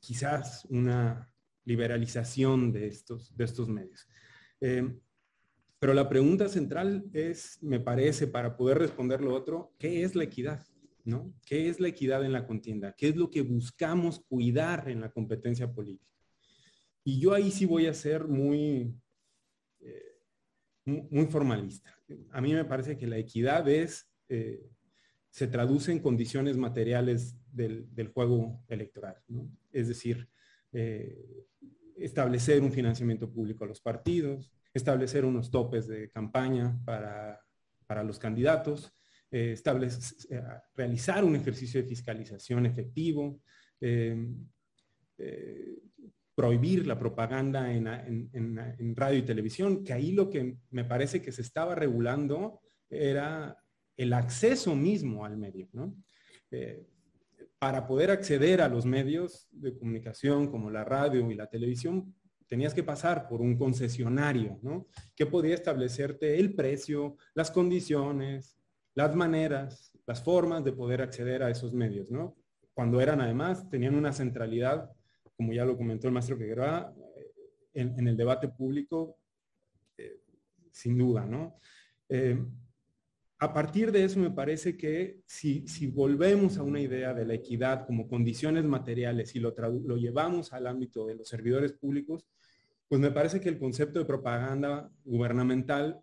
[0.00, 1.30] quizás una
[1.64, 4.08] liberalización de estos, de estos medios.
[4.62, 4.98] Eh,
[5.78, 10.24] pero la pregunta central es, me parece, para poder responder lo otro, ¿qué es la
[10.24, 10.64] equidad?
[11.04, 11.34] ¿No?
[11.44, 12.94] ¿Qué es la equidad en la contienda?
[12.96, 16.10] ¿Qué es lo que buscamos cuidar en la competencia política?
[17.04, 18.94] Y yo ahí sí voy a ser muy,
[19.80, 20.18] eh,
[20.84, 21.94] muy formalista.
[22.30, 24.68] A mí me parece que la equidad es, eh,
[25.30, 29.16] se traduce en condiciones materiales del, juego electoral,
[29.72, 30.28] Es decir,
[30.72, 31.46] eh,
[31.96, 37.40] establecer un financiamiento público a los partidos, establecer unos topes de campaña para,
[37.86, 38.92] para los candidatos,
[39.32, 40.42] eh, establecer,
[40.74, 43.40] realizar un ejercicio de fiscalización efectivo,
[43.80, 44.16] eh,
[45.18, 45.78] eh,
[46.34, 51.42] prohibir la propaganda en, radio y televisión, que ahí lo que me parece que se
[51.42, 53.56] estaba regulando era
[53.96, 55.68] el acceso mismo al medio.
[57.58, 62.14] para poder acceder a los medios de comunicación como la radio y la televisión,
[62.48, 64.88] tenías que pasar por un concesionario, ¿no?
[65.14, 68.59] Que podía establecerte el precio, las condiciones,
[68.94, 72.36] las maneras, las formas de poder acceder a esos medios, ¿no?
[72.74, 74.90] Cuando eran además, tenían una centralidad,
[75.36, 76.94] como ya lo comentó el maestro Figueroa,
[77.72, 79.18] en, en el debate público,
[79.96, 80.20] eh,
[80.70, 81.58] sin duda, ¿no?
[82.08, 82.38] Eh,
[83.42, 87.86] a partir de eso me parece que si, volvemos a una idea de la equidad
[87.86, 92.26] como condiciones materiales y lo llevamos al ámbito de los servidores públicos,
[92.86, 96.02] pues me parece que el concepto de propaganda gubernamental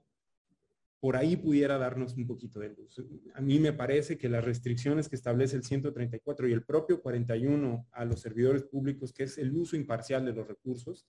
[0.99, 3.01] por ahí pudiera darnos un poquito de luz.
[3.35, 7.87] A mí me parece que las restricciones que establece el 134 y el propio 41
[7.91, 11.05] a los servidores públicos, que es el uso imparcial de los recursos,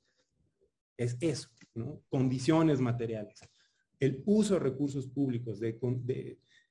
[0.96, 2.03] es eso, ¿no?
[2.09, 3.40] Condiciones materiales.
[3.98, 5.79] El uso de recursos públicos, de,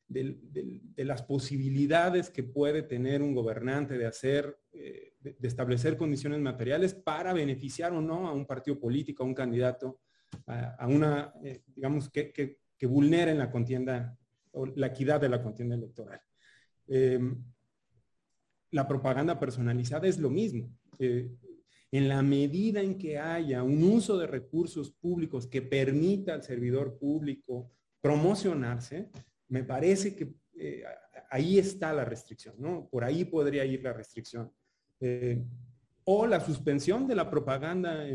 [0.07, 6.93] de, las posibilidades que puede tener un gobernante de hacer, eh, de, establecer condiciones materiales
[6.93, 10.01] para beneficiar o no a un partido político, a un candidato,
[10.45, 14.17] a, una, eh, digamos, que que vulneren la contienda
[14.51, 16.21] o la equidad de la contienda electoral.
[16.87, 17.43] Em,
[18.71, 20.69] la propaganda personalizada es lo mismo.
[20.99, 21.29] Eh,
[21.91, 26.97] en la medida en que haya un uso de recursos públicos que permita al servidor
[26.97, 29.09] público promocionarse,
[29.47, 30.83] me parece que eh,
[31.29, 32.89] ahí está la restricción, ¿no?
[32.89, 34.51] Por ahí podría ir la restricción.
[34.99, 35.43] Eh,
[36.09, 38.05] o la suspensión de la propaganda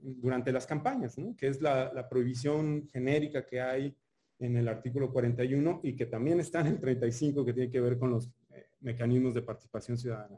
[0.00, 1.34] durante las campañas, ¿no?
[1.36, 3.96] que es la, prohibición genérica que hay
[4.42, 7.96] en el artículo 41 y que también está en el 35 que tiene que ver
[7.96, 10.36] con los eh, mecanismos de participación ciudadana.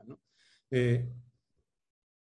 [0.71, 1.09] Eh,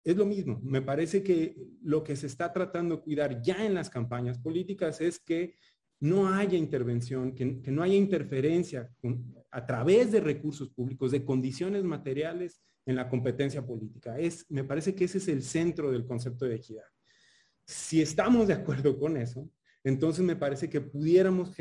[0.05, 0.61] es lo mismo.
[0.63, 5.01] Me parece que lo que se está tratando de cuidar ya en las campañas políticas
[5.01, 5.55] es que
[6.01, 8.91] no haya intervención, que, no haya interferencia
[9.51, 14.19] a través de recursos públicos, de condiciones materiales en la competencia política.
[14.19, 16.85] Es, me parece que ese es el centro del concepto de equidad.
[17.65, 19.49] Si estamos de acuerdo con eso,
[19.85, 21.53] entonces me parece que pudiéramos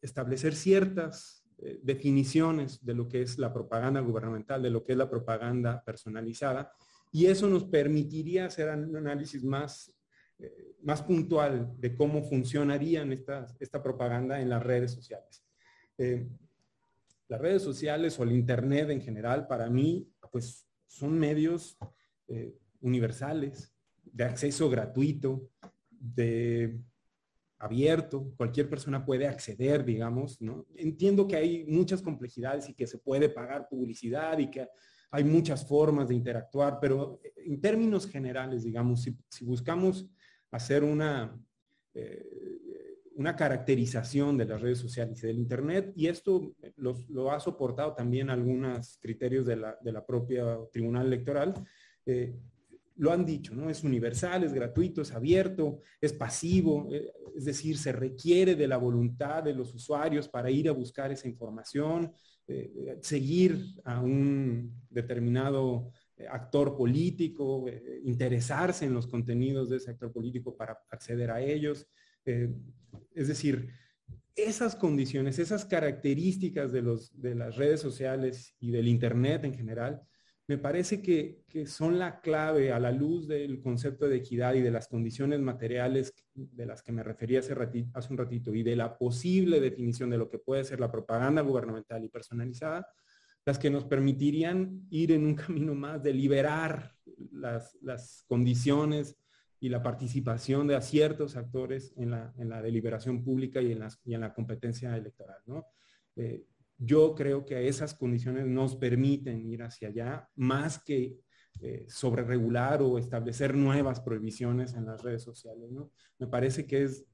[0.00, 4.98] establecer ciertas eh, definiciones de lo que es la propaganda gubernamental, de lo que es
[4.98, 6.72] la propaganda personalizada,
[7.10, 9.92] y eso nos permitiría hacer un análisis más,
[10.38, 15.44] eh, más puntual de cómo funcionarían esta, propaganda en las redes sociales.
[15.96, 16.28] Eh,
[17.26, 21.76] las redes sociales o el Internet en general, para mí, pues son medios
[22.80, 25.50] universales, de acceso gratuito,
[25.90, 26.78] de
[27.58, 30.66] abierto, cualquier persona puede acceder, digamos, ¿no?
[30.76, 34.68] Entiendo que hay muchas complejidades y que se puede pagar publicidad y que
[35.10, 40.08] hay muchas formas de interactuar, pero en términos generales, digamos, si, buscamos
[40.50, 41.36] hacer una,
[41.94, 47.94] eh, una caracterización de las redes sociales y del Internet, y esto lo ha soportado
[47.94, 51.54] también algunos criterios de la, de la propia Tribunal Electoral,
[52.06, 52.38] eh,
[52.98, 53.70] lo han dicho, ¿no?
[53.70, 58.76] Es universal, es gratuito, es abierto, es pasivo, eh, es decir, se requiere de la
[58.76, 62.12] voluntad de los usuarios para ir a buscar esa información,
[62.48, 67.66] eh, seguir a un determinado eh, actor político,
[68.04, 71.86] interesarse en los contenidos de ese actor político para acceder a ellos.
[72.24, 73.68] es decir,
[74.34, 80.02] esas condiciones, esas características de, los, de las redes sociales y del Internet en general,
[80.48, 84.70] me parece que, son la clave a la luz del concepto de equidad y de
[84.70, 87.54] las condiciones materiales de las que me refería hace,
[87.92, 91.42] hace, un ratito y de la posible definición de lo que puede ser la propaganda
[91.42, 92.88] gubernamental y personalizada,
[93.44, 96.94] las que nos permitirían ir en un camino más de liberar
[97.30, 99.18] las, condiciones
[99.60, 104.96] y la participación de ciertos actores en la, deliberación pública y en, en la competencia
[104.96, 105.42] electoral.
[105.44, 105.66] ¿no?
[106.16, 106.46] Eh,
[106.78, 111.18] yo creo que esas condiciones nos permiten ir hacia allá más que
[111.60, 115.72] eh, sobre regular o establecer nuevas prohibiciones en las redes sociales.
[115.72, 115.90] ¿no?
[116.18, 117.04] Me parece que es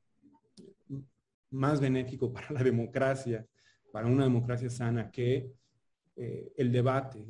[1.50, 3.46] más benéfico para la democracia,
[3.90, 5.50] para una democracia sana, que
[6.16, 7.26] eh, el debate,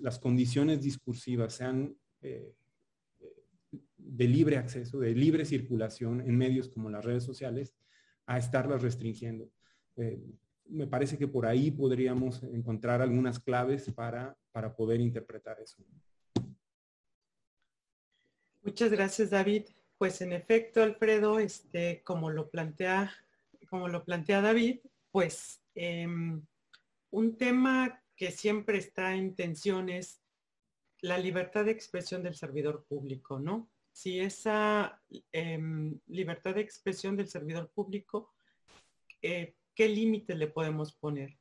[0.00, 2.52] las condiciones discursivas sean eh,
[3.96, 7.74] de libre acceso, de libre circulación en medios como las redes sociales,
[8.26, 9.50] a estarlas restringiendo
[10.68, 15.82] me parece que por ahí podríamos encontrar algunas claves para, para poder interpretar eso.
[18.62, 19.66] Muchas gracias, David.
[19.98, 23.12] Pues en efecto, Alfredo, este, como lo plantea,
[23.70, 26.44] como lo plantea David, pues em,
[27.10, 30.20] un tema que siempre está en tensión es
[31.00, 33.70] la libertad de expresión del servidor público, ¿no?
[33.92, 35.00] Si esa
[35.32, 38.34] em, libertad de expresión del servidor público
[39.22, 41.38] eh, qué límites le podemos poner.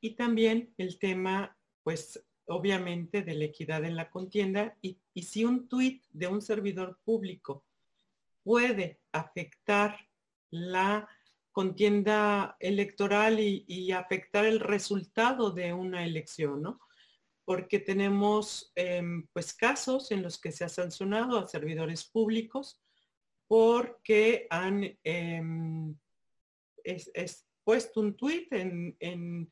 [0.00, 5.68] Y también el tema, pues obviamente, de la equidad en la contienda y, si un
[5.68, 7.64] tuit de un servidor público
[8.42, 9.96] puede afectar
[10.50, 11.08] la
[11.52, 16.80] contienda electoral y, afectar el resultado de una elección, ¿no?
[17.44, 22.82] Porque tenemos em, pues casos en los que se ha sancionado a servidores públicos
[23.46, 25.94] porque han em,
[27.64, 29.50] puesto un tuit en,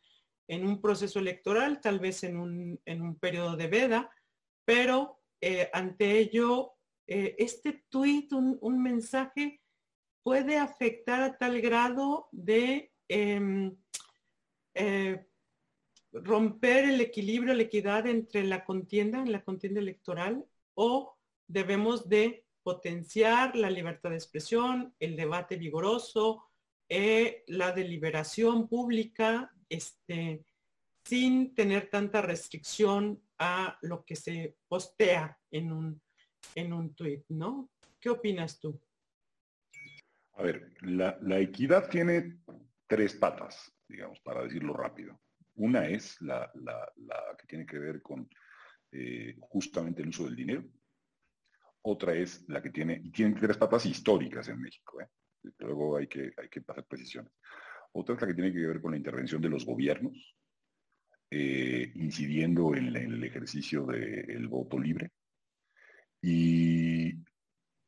[0.49, 4.11] un proceso electoral, tal vez en un, periodo de veda,
[4.65, 6.75] pero eh, ante ello,
[7.07, 9.61] eh, este tuit, un, mensaje,
[10.23, 13.77] puede afectar a tal grado de em,
[14.75, 15.27] eh,
[16.13, 20.45] romper el equilibrio, la equidad entre la contienda, en la contienda electoral,
[20.75, 21.17] o
[21.49, 26.45] debemos de potenciar la libertad de expresión, el debate vigoroso,
[26.95, 30.45] eh, la deliberación pública este,
[31.03, 36.03] sin tener tanta restricción a lo que se postea en un,
[36.55, 37.71] en un tuit, ¿no?
[37.99, 38.79] ¿Qué opinas tú?
[40.35, 42.41] A ver, la, equidad tiene
[42.87, 45.19] tres patas, digamos, para decirlo rápido.
[45.55, 46.53] Una es la,
[47.39, 48.29] que tiene que ver con
[48.91, 50.65] eh, justamente el uso del dinero.
[51.81, 55.01] Otra es la que tiene, y tiene tres patas históricas en México.
[55.01, 55.09] ¿eh?
[55.59, 57.33] Luego hay que, hay que precisiones.
[57.93, 60.37] Otra es la que tiene que ver con la intervención de los gobiernos,
[61.31, 65.11] eh, incidiendo en, el ejercicio del voto libre.
[66.23, 67.13] Y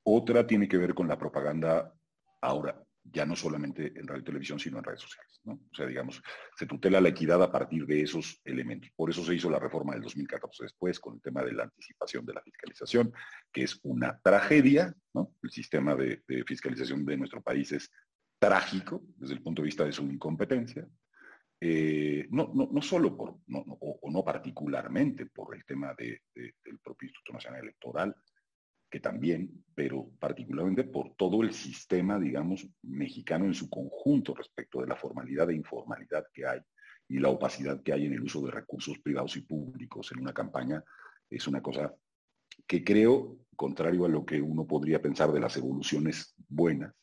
[0.04, 1.94] otra tiene que ver con la propaganda
[2.40, 2.83] ahora
[3.14, 5.40] ya no solamente en radio y televisión, sino en redes sociales.
[5.44, 5.52] ¿no?
[5.54, 6.20] O sea, digamos,
[6.56, 8.90] se tutela la equidad a partir de esos elementos.
[8.96, 12.26] Por eso se hizo la reforma del 2014 después con el tema de la anticipación
[12.26, 13.12] de la fiscalización,
[13.52, 14.92] que es una tragedia.
[15.14, 15.32] ¿no?
[15.42, 17.90] El sistema de, fiscalización de nuestro país es
[18.38, 20.86] trágico desde el punto de vista de su incompetencia,
[21.60, 22.52] eh, no,
[22.82, 26.20] solo por, o, no particularmente por el tema del
[26.82, 28.14] propio Instituto Nacional Electoral,
[28.94, 34.86] que también, pero particularmente por todo el sistema, digamos, mexicano en su conjunto respecto de
[34.86, 36.60] la formalidad e informalidad que hay
[37.08, 40.32] y la opacidad que hay en el uso de recursos privados y públicos en una
[40.32, 40.80] campaña,
[41.28, 41.92] es una cosa
[42.68, 46.94] que creo, contrario a lo que uno podría pensar de las evoluciones buenas,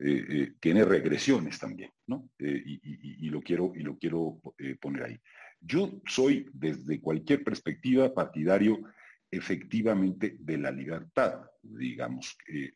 [0.00, 2.28] eh, eh, tiene regresiones también, ¿no?
[2.40, 4.38] Eh, y, lo quiero, y lo quiero
[4.78, 5.18] poner ahí.
[5.62, 8.82] Yo soy, desde cualquier perspectiva, partidario
[9.32, 12.74] efectivamente de la libertad, digamos, de,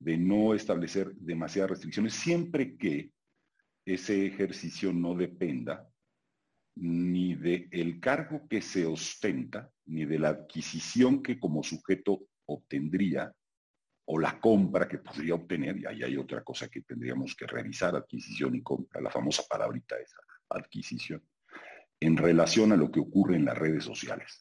[0.00, 3.12] de, no establecer demasiadas restricciones, siempre que
[3.84, 5.86] ese ejercicio no dependa
[6.76, 13.30] ni del cargo que se ostenta, ni de la adquisición que como sujeto obtendría,
[14.06, 17.94] o la compra que podría obtener, y ahí hay otra cosa que tendríamos que revisar,
[17.94, 21.22] adquisición y compra, la famosa palabrita esa, adquisición,
[22.00, 24.40] en relación a lo que ocurre en las redes sociales.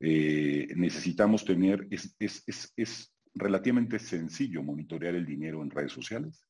[0.00, 6.44] Eh, necesitamos tener, es, es, relativamente sencillo monitorear el dinero en redes sociales,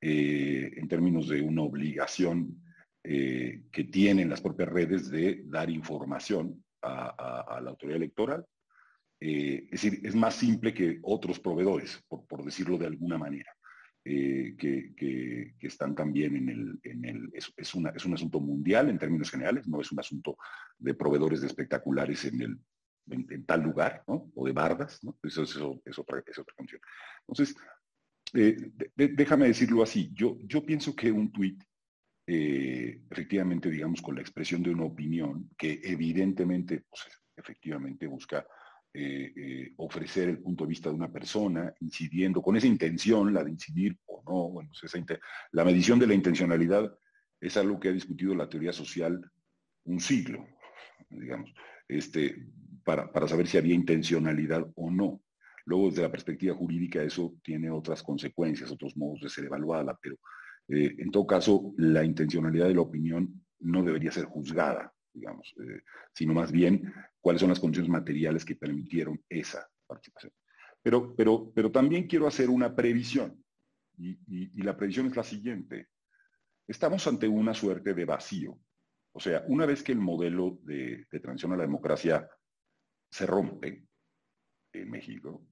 [0.00, 2.62] eh, en términos de una obligación
[3.02, 8.44] eh, que tienen las propias redes de dar información a la autoridad electoral.
[9.18, 13.50] Es decir, es más simple que otros proveedores, por, decirlo de alguna manera,
[14.04, 16.48] eh, que, están también en
[17.04, 17.30] el...
[17.32, 20.36] es, un asunto mundial en términos generales, no es un asunto
[20.78, 22.58] de proveedores de espectaculares en, el,
[23.10, 24.30] en, tal lugar, ¿no?
[24.34, 25.18] O de bardas, ¿no?
[25.22, 26.80] Eso, es, otra, es otra función.
[27.26, 27.56] Entonces,
[28.32, 28.56] eh,
[28.96, 31.62] déjame decirlo así, yo, yo pienso que un tuit
[32.26, 38.46] efectivamente, digamos, con la expresión de una opinión que evidentemente, pues, efectivamente busca
[38.96, 43.42] eh, eh, ofrecer el punto de vista de una persona, incidiendo con esa intención, la
[43.42, 44.50] de incidir o no.
[44.50, 44.92] Bueno, pues
[45.50, 46.96] la medición de la intencionalidad
[47.40, 49.20] es algo que ha discutido la teoría social
[49.86, 50.46] un siglo,
[51.10, 51.52] digamos,
[51.88, 52.46] este,
[52.84, 55.22] para, saber si había intencionalidad o no.
[55.66, 60.16] Luego, desde la perspectiva jurídica, eso tiene otras consecuencias, otros modos de ser evaluada, pero
[60.68, 65.54] eh, en todo caso, la intencionalidad de la opinión no debería ser juzgada, digamos,
[66.12, 70.32] sino más bien cuáles son las condiciones materiales que permitieron esa participación.
[70.82, 73.42] Pero, pero, pero también quiero hacer una previsión,
[73.98, 75.88] y, la previsión es la siguiente.
[76.66, 78.58] Estamos ante una suerte de vacío.
[79.12, 82.28] O sea, una vez que el modelo de, transición a la democracia
[83.14, 83.86] se rompe
[84.72, 85.46] en México,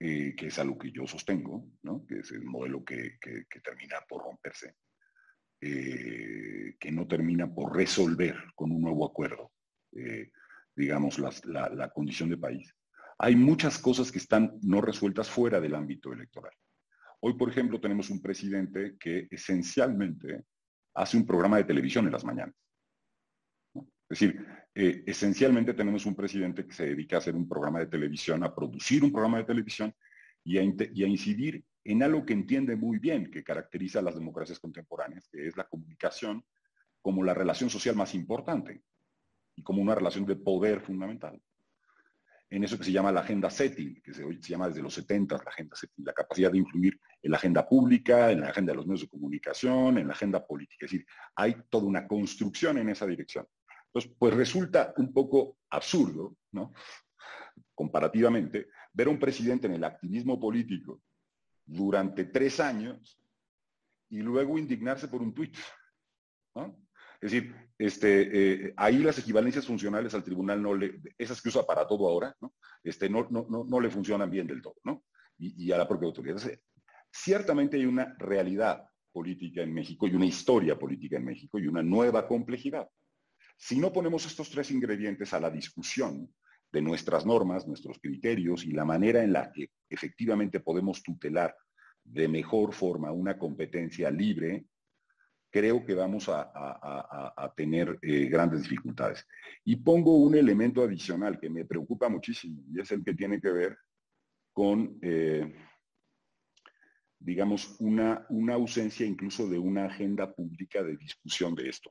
[0.00, 2.04] eh, que es algo que yo sostengo, ¿no?
[2.04, 4.74] que es el modelo que, que termina por romperse,
[5.60, 9.52] eh, que no termina por resolver con un nuevo acuerdo,
[9.92, 10.32] eh,
[10.74, 12.74] digamos, la, condición de país.
[13.18, 16.54] Hay muchas cosas que están no resueltas fuera del ámbito electoral.
[17.20, 20.46] Hoy, por ejemplo, tenemos un presidente que esencialmente
[20.94, 22.56] hace un programa de televisión en las mañanas.
[24.10, 24.46] Es decir,
[24.80, 28.54] eh, esencialmente tenemos un presidente que se dedica a hacer un programa de televisión, a
[28.54, 29.92] producir un programa de televisión
[30.44, 35.28] y a, incidir en algo que entiende muy bien, que caracteriza a las democracias contemporáneas,
[35.32, 36.44] que es la comunicación
[37.02, 38.84] como la relación social más importante
[39.56, 41.42] y como una relación de poder fundamental.
[42.48, 45.38] En eso que se llama la agenda setting, que se, se llama desde los 70
[45.38, 48.86] la agenda la capacidad de influir en la agenda pública, en la agenda de los
[48.86, 50.86] medios de comunicación, en la agenda política.
[50.86, 53.44] Es decir, hay toda una construcción en esa dirección.
[53.88, 56.72] Entonces, pues resulta un poco absurdo, ¿no?
[57.74, 61.02] Comparativamente, ver a un presidente en el activismo político
[61.64, 63.20] durante tres años
[64.10, 65.56] y luego indignarse por un tuit.
[67.20, 71.66] Es decir, este, eh, ahí las equivalencias funcionales al tribunal, no le, esas que usa
[71.66, 72.54] para todo ahora, ¿no?
[72.82, 75.04] Este, no, no, no, le funcionan bien del todo, ¿no?
[75.38, 76.40] Y, a la propia autoridad.
[77.10, 81.82] ciertamente hay una realidad política en México y una historia política en México y una
[81.82, 82.88] nueva complejidad.
[83.58, 86.32] Si no ponemos estos tres ingredientes a la discusión,
[86.70, 91.54] de nuestras normas, nuestros criterios y la manera en la que efectivamente podemos tutelar
[92.04, 94.66] de mejor forma una competencia libre,
[95.50, 99.26] creo que vamos a, tener eh, grandes dificultades.
[99.64, 103.50] Y pongo un elemento adicional que me preocupa muchísimo y es el que tiene que
[103.50, 103.78] ver
[104.52, 105.54] con, eh,
[107.18, 111.90] digamos, una, una ausencia incluso de una agenda pública de discusión de esto.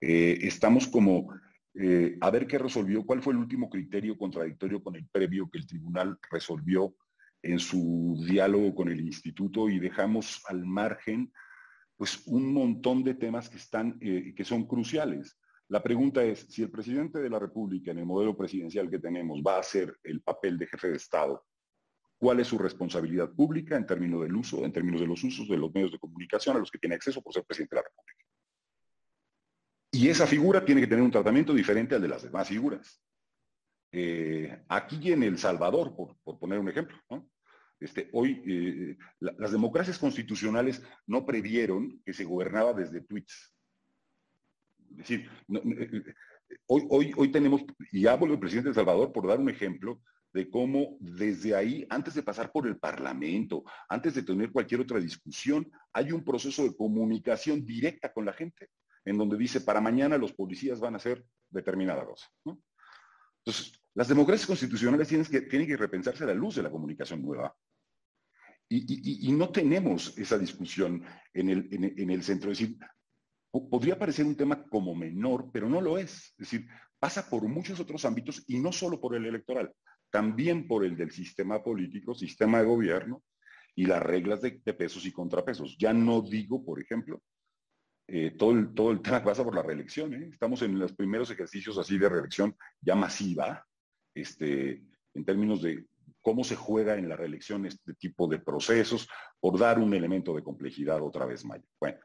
[0.00, 1.28] Eh, estamos como
[1.74, 5.58] eh, a ver qué resolvió, cuál fue el último criterio contradictorio con el previo que
[5.58, 6.94] el tribunal resolvió
[7.42, 11.32] en su diálogo con el instituto y dejamos al margen
[11.96, 15.38] pues un montón de temas que están eh, que son cruciales.
[15.68, 19.40] La pregunta es si el presidente de la República en el modelo presidencial que tenemos
[19.46, 21.44] va a hacer el papel de jefe de Estado
[22.18, 25.58] cuál es su responsabilidad pública en términos del uso, en términos de los usos de
[25.58, 28.25] los medios de comunicación a los que tiene acceso por ser presidente de la República.
[29.96, 33.02] Y esa figura tiene que tener un tratamiento diferente al de las demás figuras.
[33.90, 36.98] Eh, aquí en El Salvador, por, poner un ejemplo,
[37.80, 43.54] este, hoy eh, las democracias constitucionales no previeron que se gobernaba desde tweets.
[44.90, 46.14] Es decir, eh,
[46.66, 50.02] hoy, hoy, hoy tenemos, y hablo del presidente de El Salvador por dar un ejemplo,
[50.34, 55.00] de cómo desde ahí, antes de pasar por el Parlamento, antes de tener cualquier otra
[55.00, 58.68] discusión, hay un proceso de comunicación directa con la gente,
[59.06, 62.26] en donde dice, para mañana los policías van a hacer determinada cosa.
[62.44, 67.22] Entonces, las democracias constitucionales tienen que, tienen que repensarse a la luz de la comunicación
[67.22, 67.56] nueva.
[68.68, 71.02] Y, no tenemos esa discusión
[71.32, 72.50] en el, en el centro.
[72.50, 72.76] Es decir,
[73.70, 76.30] podría parecer un tema como menor, pero no lo es.
[76.32, 76.66] Es decir,
[76.98, 79.72] pasa por muchos otros ámbitos y no solo por el electoral
[80.10, 83.22] también por el del sistema político, sistema de gobierno
[83.74, 85.76] y las reglas de, pesos y contrapesos.
[85.78, 87.22] Ya no digo, por ejemplo,
[88.08, 88.52] eh, todo,
[88.90, 90.14] el, tema pasa por la reelección.
[90.14, 90.28] ¿eh?
[90.32, 93.66] Estamos en los primeros ejercicios así de reelección ya masiva,
[94.14, 94.82] este,
[95.14, 95.86] en términos de
[96.20, 99.08] cómo se juega en la reelección este tipo de procesos,
[99.40, 101.66] por dar un elemento de complejidad otra vez mayor.
[101.80, 101.98] Bueno,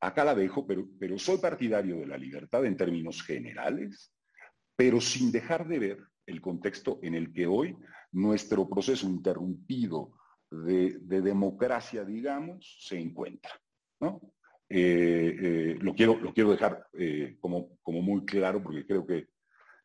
[0.00, 4.12] acá la dejo, pero, pero soy partidario de la libertad en términos generales,
[4.76, 7.76] pero sin dejar de ver el contexto en el que hoy
[8.12, 10.12] nuestro proceso interrumpido
[10.50, 13.52] de, democracia, digamos, se encuentra.
[14.00, 14.10] Eh,
[14.68, 19.28] eh, lo, quiero, lo quiero dejar eh, como, como muy claro porque creo que,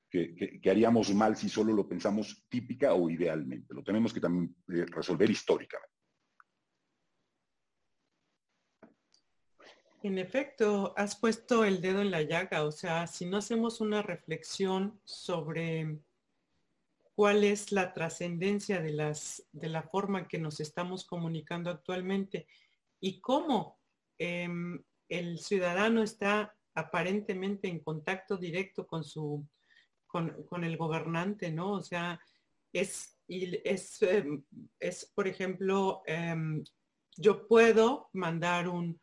[0.10, 3.74] que, haríamos mal si solo lo pensamos típica o idealmente.
[3.74, 5.92] Lo tenemos que también resolver históricamente.
[10.04, 14.02] En efecto, has puesto el dedo en la llaga, o sea, si no hacemos una
[14.02, 16.00] reflexión sobre
[17.14, 22.48] cuál es la trascendencia de, las, de la forma que nos estamos comunicando actualmente
[23.00, 23.81] y cómo
[24.22, 29.48] em, el ciudadano está aparentemente en contacto directo con su
[30.06, 31.72] con, el gobernante, ¿no?
[31.72, 32.20] O sea,
[32.72, 34.44] es, es, em,
[34.80, 36.64] es por ejemplo, em,
[37.18, 39.00] yo puedo mandar un,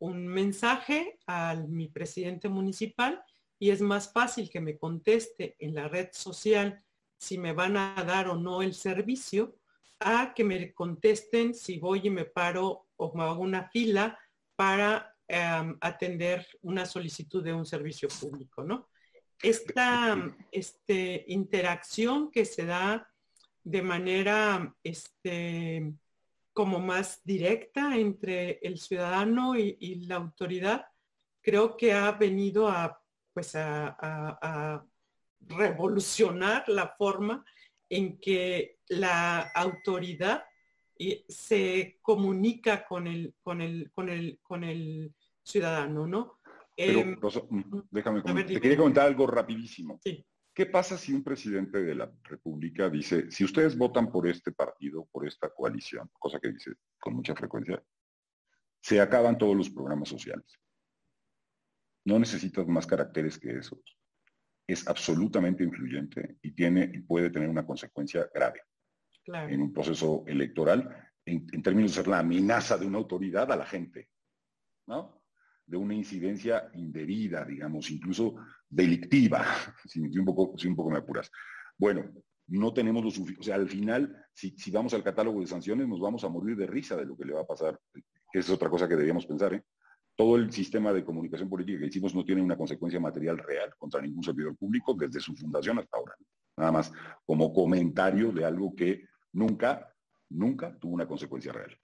[0.00, 3.22] un mensaje a mi presidente municipal
[3.58, 6.84] y es más fácil que me conteste en la red social
[7.16, 9.56] si me van a dar o no el servicio,
[10.00, 14.18] a que me contesten si voy y me paro o me hago una fila
[14.60, 18.90] para em, atender una solicitud de un servicio público, ¿no?
[19.42, 23.08] Esta este, interacción que se da
[23.64, 25.94] de manera este,
[26.52, 30.84] como más directa entre el ciudadano y, la autoridad,
[31.40, 33.02] creo que ha venido a,
[33.32, 34.84] pues a
[35.40, 37.42] revolucionar la forma
[37.88, 40.44] en que la autoridad
[41.28, 46.38] se comunica con el, con el, con el, con el ciudadano, ¿no?
[46.76, 48.54] Pero, mm, déjame comentar.
[48.54, 50.00] Te quería comentar algo rapidísimo.
[50.52, 55.08] ¿Qué pasa si un presidente de la República dice, si ustedes votan por este partido,
[55.10, 57.82] por esta coalición, cosa que dice con mucha frecuencia,
[58.82, 60.58] se acaban todos los programas sociales?
[62.04, 63.80] No necesitas más caracteres que esos
[64.66, 68.60] es absolutamente influyente y tiene y puede tener una consecuencia grave
[69.34, 73.66] en un proceso electoral en, términos de ser la amenaza de una autoridad a la
[73.66, 74.08] gente,
[74.86, 75.22] ¿no?
[75.66, 78.36] De una incidencia indebida, digamos, incluso
[78.68, 79.44] delictiva,
[79.86, 81.30] si, un poco, si un poco me apuras.
[81.78, 82.10] Bueno,
[82.48, 86.00] no tenemos lo suficiente, o sea, al final, si, vamos al catálogo de sanciones, nos
[86.00, 88.68] vamos a morir de risa de lo que le va a pasar, que es otra
[88.68, 89.62] cosa que deberíamos pensar, ¿eh?
[90.16, 94.02] todo el sistema de comunicación política que hicimos no tiene una consecuencia material real contra
[94.02, 96.14] ningún servidor público desde su fundación hasta ahora.
[96.58, 96.92] Nada más
[97.24, 99.94] como comentario de algo que nunca,
[100.28, 101.78] nunca tuvo una consecuencia real.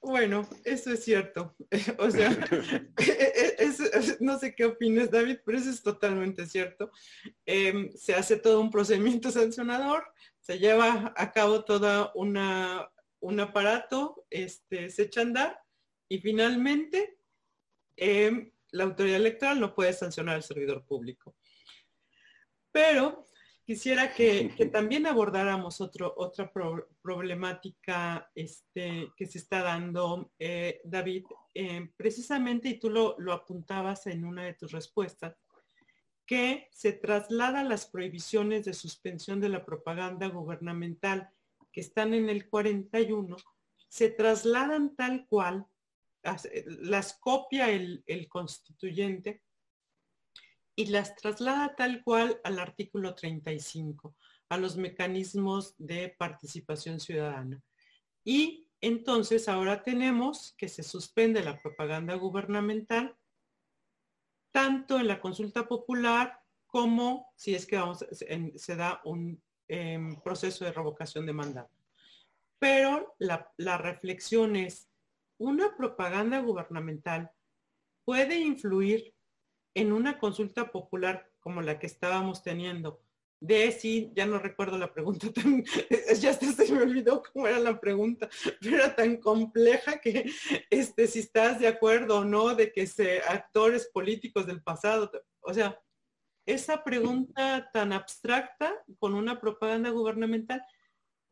[0.00, 1.56] Bueno, eso es cierto.
[1.98, 2.30] o sea,
[2.98, 6.90] e, e, no sé qué opinas, David, pero eso es totalmente cierto.
[7.44, 10.04] Em, se hace todo un procedimiento sancionador,
[10.40, 12.88] se lleva a cabo todo una,
[13.20, 15.60] un aparato, este, se echa a andar
[16.08, 17.18] y finalmente,
[17.96, 21.36] em, la autoridad electoral no puede sancionar al servidor público.
[22.70, 23.24] Pero
[23.68, 26.50] quisiera que, también abordáramos otra
[27.02, 34.06] problemática este, que se está dando, eh, David, em, precisamente, y tú lo, lo apuntabas
[34.06, 35.36] en una de tus respuestas,
[36.24, 41.28] que se trasladan las prohibiciones de suspensión de la propaganda gubernamental
[41.70, 43.36] que están en el 41,
[43.86, 45.66] se trasladan tal cual
[46.22, 49.42] las copia el, constituyente
[50.78, 54.14] y las traslada tal cual al artículo 35.
[54.48, 57.60] a los mecanismos de participación ciudadana.
[58.24, 63.16] Y entonces ahora tenemos que se suspende la propaganda gubernamental
[64.52, 67.82] tanto en la consulta popular como si es que
[68.54, 71.74] se da un em, proceso de revocación de mandato.
[72.60, 74.88] Pero la, la reflexión es,
[75.38, 77.32] ¿una propaganda gubernamental
[78.04, 79.17] puede influir
[79.78, 83.00] en una consulta popular como la que estábamos teniendo.
[83.40, 85.28] De sí, ya no recuerdo la pregunta
[86.20, 88.28] ya hasta se me olvidó cómo era la pregunta,
[88.60, 90.28] pero era tan compleja que
[90.70, 95.54] este, si estás de acuerdo o no de que se actores políticos del pasado, o
[95.54, 95.80] sea,
[96.46, 100.60] esa pregunta tan abstracta con una propaganda gubernamental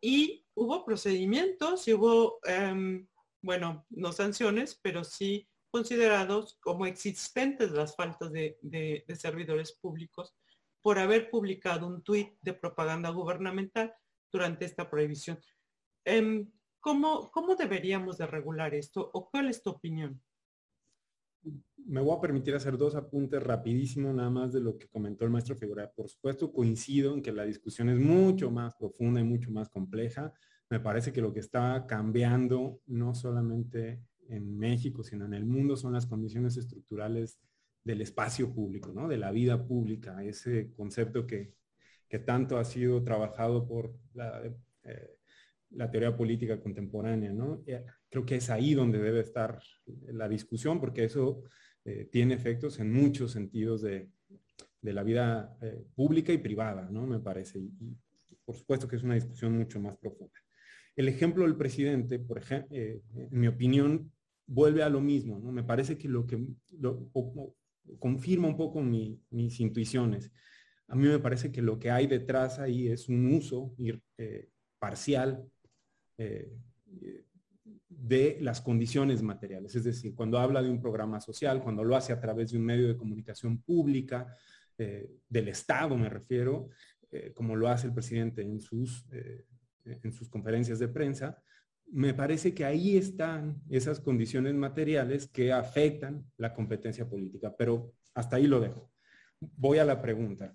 [0.01, 3.09] y hubo procedimientos y hubo, em,
[3.43, 10.35] bueno, no sanciones, pero sí considerados como existentes las faltas de, servidores públicos
[10.81, 13.93] por haber publicado un tuit de propaganda gubernamental
[14.33, 15.39] durante esta prohibición.
[16.03, 16.51] Em,
[16.81, 20.19] ¿cómo, ¿Cómo deberíamos de regular esto o cuál es tu opinión?
[21.77, 25.31] Me voy a permitir hacer dos apuntes rapidísimo nada más de lo que comentó el
[25.31, 25.93] maestro Figura.
[25.93, 30.33] Por supuesto, coincido en que la discusión es mucho más profunda y mucho más compleja.
[30.71, 35.77] Me parece que lo que está cambiando no solamente en México, sino en el mundo
[35.77, 37.39] son las condiciones estructurales
[37.87, 39.07] del espacio público, ¿no?
[39.07, 41.55] de la vida pública, ese concepto que,
[42.25, 44.43] tanto ha sido trabajado por la,
[44.85, 45.19] eh,
[45.93, 47.33] teoría política contemporánea.
[47.33, 47.63] ¿no?
[47.67, 49.61] Eh, creo que es ahí donde debe estar
[50.13, 51.45] la discusión, porque eso
[51.85, 54.11] eh, tiene efectos en muchos sentidos de,
[54.83, 55.59] la vida
[55.97, 57.09] pública y privada, ¿no?
[57.09, 57.59] me parece.
[57.59, 57.97] Y,
[58.45, 60.39] por supuesto que es una discusión mucho más profunda.
[60.95, 63.03] El ejemplo del presidente, por ejemplo, en
[63.33, 64.13] mi opinión,
[64.47, 65.53] vuelve a lo mismo, ¿no?
[65.53, 66.39] Me parece que lo que,
[67.99, 70.31] confirma un poco mis intuiciones.
[70.89, 73.75] A mí me parece que lo que hay detrás ahí es un uso
[74.19, 75.45] eh, parcial
[76.19, 76.53] eh,
[77.89, 79.75] de las condiciones materiales.
[79.75, 82.65] Es decir, cuando habla de un programa social, cuando lo hace a través de un
[82.65, 84.33] medio de comunicación pública,
[84.79, 86.69] eh, del Estado me refiero,
[87.35, 89.07] como lo hace el presidente en sus,
[89.85, 91.43] en sus conferencias de prensa,
[91.93, 98.37] me parece que ahí están esas condiciones materiales que afectan la competencia política, pero hasta
[98.37, 98.91] ahí lo dejo.
[99.41, 100.55] Voy a la pregunta.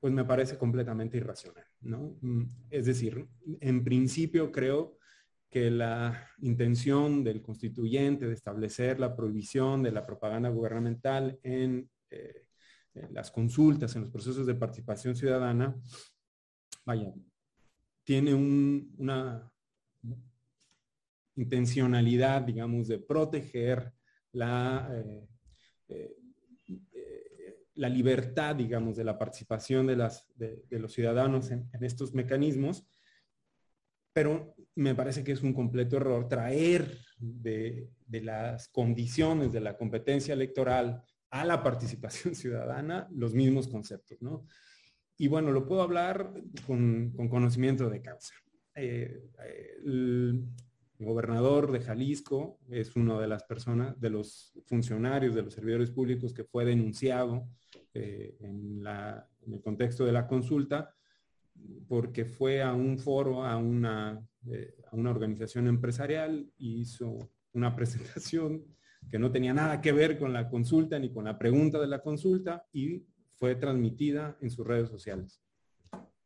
[0.00, 2.16] Pues me parece completamente irracional, ¿no?
[2.20, 3.26] Mm, es decir,
[3.60, 4.98] en principio creo
[5.50, 12.46] que la intención del constituyente de establecer la prohibición de la propaganda gubernamental en, eh,
[13.10, 15.76] las consultas, en los procesos de participación ciudadana,
[16.84, 17.12] vaya,
[18.04, 19.52] tiene una,
[21.36, 23.92] intencionalidad, digamos, de proteger
[24.32, 25.28] la, eh,
[25.88, 26.16] eh,
[27.74, 32.86] la libertad, digamos, de la participación de, las, de, los ciudadanos en, estos mecanismos,
[34.12, 39.76] pero me parece que es un completo error traer de, de las condiciones de la
[39.76, 44.46] competencia electoral a la participación ciudadana los mismos conceptos, ¿no?
[45.18, 46.32] Y bueno, lo puedo hablar
[46.66, 48.34] con, con conocimiento de causa.
[48.74, 49.22] Eh,
[50.98, 56.32] gobernador de Jalisco es uno de las personas, de los funcionarios, de los servidores públicos
[56.32, 57.48] que fue denunciado
[57.92, 60.94] eh, en, el contexto de la consulta
[61.88, 68.64] porque fue a un foro, a una, eh, a una organización empresarial, hizo una presentación
[69.10, 72.00] que no tenía nada que ver con la consulta ni con la pregunta de la
[72.02, 75.40] consulta y fue transmitida en sus redes sociales.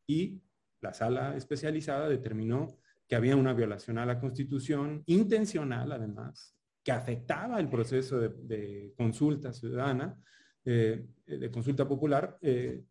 [0.07, 0.41] Y
[0.81, 2.69] la sala especializada determinó
[3.11, 6.55] que había una violación a la Constitución, intencional además,
[6.85, 10.17] que afectaba el proceso de, consulta ciudadana,
[10.65, 12.85] eh, de consulta popular, eh,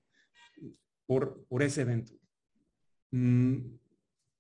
[1.06, 2.12] por, por, ese evento.
[3.12, 3.60] Mm,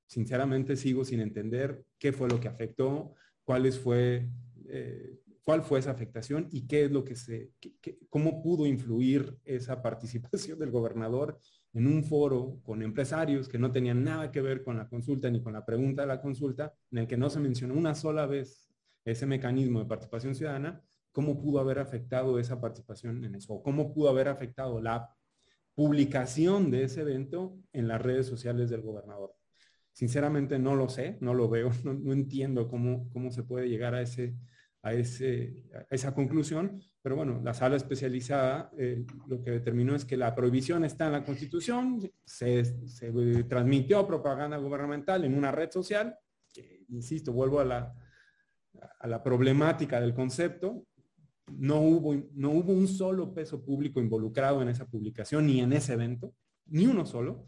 [0.05, 3.15] sinceramente sigo sin entender qué fue lo que afectó,
[3.45, 4.29] cuáles fue,
[4.67, 7.53] eh, cuál fue esa afectación y qué es lo que se,
[8.09, 11.39] cómo pudo influir esa participación del gobernador
[11.73, 15.41] en un foro con empresarios que no tenían nada que ver con la consulta ni
[15.41, 18.69] con la pregunta de la consulta, en el que no se mencionó una sola vez
[19.05, 23.93] ese mecanismo de participación ciudadana, cómo pudo haber afectado esa participación en eso, o cómo
[23.93, 25.09] pudo haber afectado la
[25.75, 29.35] publicación de ese evento en las redes sociales del gobernador.
[29.93, 34.01] Sinceramente no lo sé, no lo veo, no, entiendo cómo, cómo se puede llegar a,
[34.01, 34.35] ese,
[34.81, 40.17] a, ese, esa conclusión, pero bueno, la sala especializada eh, lo que determinó es que
[40.17, 42.63] la prohibición está en la Constitución, se,
[43.47, 46.17] transmitió propaganda gubernamental en una red social,
[46.53, 47.95] que, insisto, vuelvo a la,
[48.99, 50.85] a la problemática del concepto,
[51.57, 55.93] no hubo, no hubo un solo peso público involucrado en esa publicación ni en ese
[55.93, 56.33] evento,
[56.67, 57.47] ni uno solo,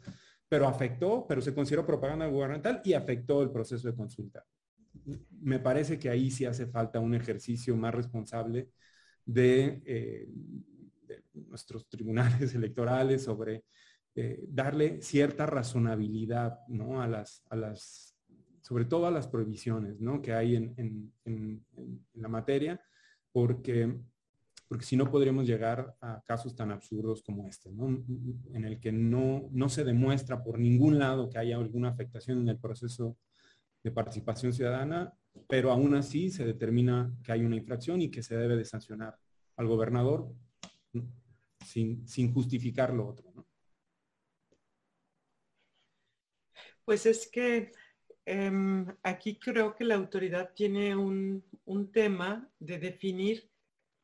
[0.50, 4.44] pero afectó, pero se consideró propaganda gubernamental y afectó el proceso de consulta.
[5.40, 8.70] Me parece que ahí sí hace falta un ejercicio más responsable
[9.26, 10.30] de, eh,
[11.34, 13.66] nuestros tribunales electorales sobre
[14.16, 17.02] eh, darle cierta razonabilidad ¿no?
[17.02, 18.16] a, las, a las,
[18.62, 20.22] sobre todo a las prohibiciones ¿no?
[20.22, 21.66] que hay en, en
[22.14, 22.82] la materia,
[23.32, 23.98] porque
[24.72, 29.50] porque si no podríamos llegar a casos tan absurdos como este, en el que no,
[29.52, 33.18] no se demuestra por ningún lado que haya alguna afectación en el proceso
[33.84, 35.14] de participación ciudadana,
[35.48, 39.18] pero aún así se determina que hay una infracción y que se debe de sancionar
[39.56, 40.34] al gobernador
[41.66, 43.32] sin, sin justificar lo otro.
[46.84, 47.72] Pues es que
[48.26, 53.50] em, aquí creo que la autoridad tiene un, un tema de definir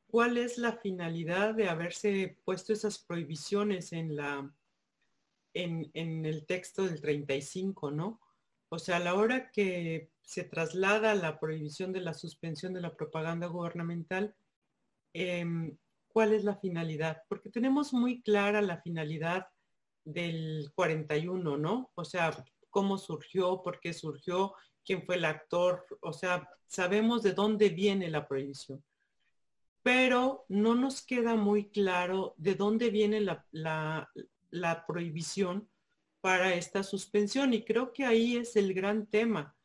[0.07, 4.53] cuál es la finalidad de haberse puesto esas prohibiciones en la
[5.63, 8.19] en, el texto del 35, ¿no?
[8.69, 12.95] O sea, a la hora que se traslada la prohibición de la suspensión de la
[12.95, 14.35] propaganda gubernamental,
[15.13, 17.23] em, ¿cuál es la finalidad?
[17.29, 19.47] Porque tenemos muy clara la finalidad
[20.03, 21.91] del 41, ¿no?
[21.95, 24.53] O sea, cómo surgió, por qué surgió,
[24.85, 28.83] quién fue el actor, o sea, sabemos de dónde viene la prohibición
[29.87, 35.69] pero no nos queda muy claro de dónde viene la, prohibición
[36.27, 39.55] para esta suspensión y creo que ahí es el gran tema.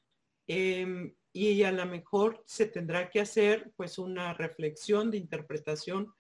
[0.47, 6.15] Em, y a lo mejor se tendrá que hacer pues una reflexión de interpretación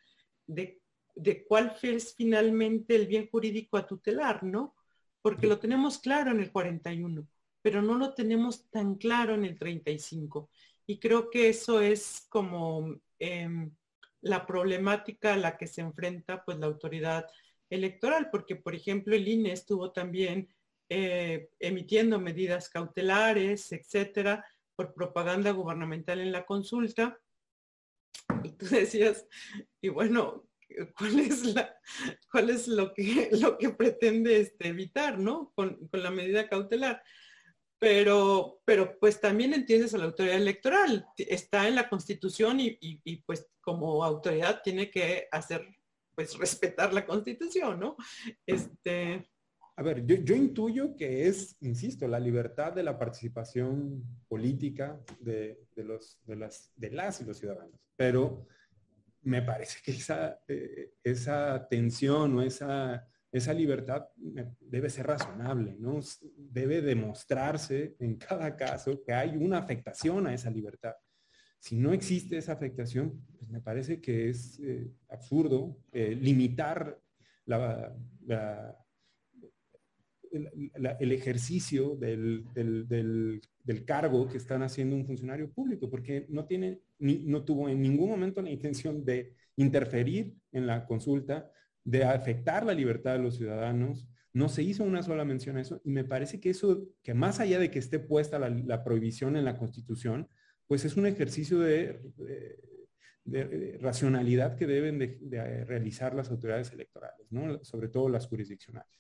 [0.45, 0.81] de,
[1.15, 4.75] de cuál es finalmente el bien jurídico a tutelar, ¿no?
[5.23, 7.25] Porque lo tenemos claro en el 41,
[7.63, 10.51] pero no lo tenemos tan claro en el 35.
[10.89, 13.71] Y creo que eso es como em,
[14.23, 17.29] la problemática a la que se enfrenta pues la autoridad
[17.73, 20.49] electoral, porque por ejemplo el INE estuvo también
[20.89, 24.45] eh, emitiendo medidas cautelares, etcétera,
[24.77, 27.19] por propaganda gubernamental en la consulta.
[28.45, 29.27] Y tú decías,
[29.81, 30.49] y bueno,
[30.99, 31.75] ¿cuál es, la,
[32.31, 35.53] cuál es lo, que, lo que pretende este, evitar, ¿no?
[35.55, 37.03] Con, con la medida cautelar
[37.83, 43.51] pero, pero pues también entiendes a la autoridad electoral, está en la constitución y, pues
[43.61, 45.67] como autoridad tiene que hacer,
[46.15, 47.97] pues respetar la constitución, ¿no?
[48.47, 49.29] Este...
[49.77, 56.21] A ver, yo, intuyo que es, insisto, la libertad de la participación política de, los,
[56.27, 58.47] de, las, de las y los ciudadanos, pero
[59.23, 64.09] me parece que esa, eh, esa tensión o esa esa libertad
[64.61, 66.01] debe ser razonable, ¿no?
[66.37, 70.93] Debe demostrarse en cada caso que hay una afectación a esa libertad.
[71.63, 77.01] Si no existe esa afectación, pues me parece que es eh, absurdo eh, limitar
[80.33, 83.41] el, ejercicio del,
[83.87, 88.43] cargo que están haciendo un funcionario público, porque no, tiene, no tuvo en ningún momento
[88.43, 91.49] la intención de interferir en la consulta,
[91.85, 94.09] de afectar la libertad de los ciudadanos.
[94.33, 97.39] No se hizo una sola mención a eso y me parece que eso, que más
[97.39, 100.29] allá de que esté puesta la, prohibición en la Constitución,
[100.73, 102.01] pues es un ejercicio de,
[103.79, 107.63] racionalidad que deben de, realizar las autoridades electorales, ¿no?
[107.63, 108.91] sobre todo las jurisdiccionales.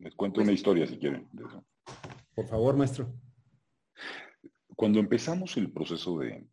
[0.00, 1.28] Les cuento una historia si quieren.
[2.34, 3.14] Por favor, maestro.
[4.74, 6.44] Cuando empezamos el proceso de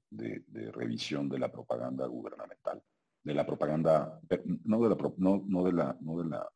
[0.71, 2.83] revisión de la propaganda gubernamental,
[3.23, 4.21] de la propaganda,
[4.65, 6.47] no de la, no, no de la, no de la,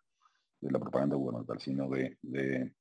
[0.61, 2.75] de la propaganda gubernamental, sino de, de,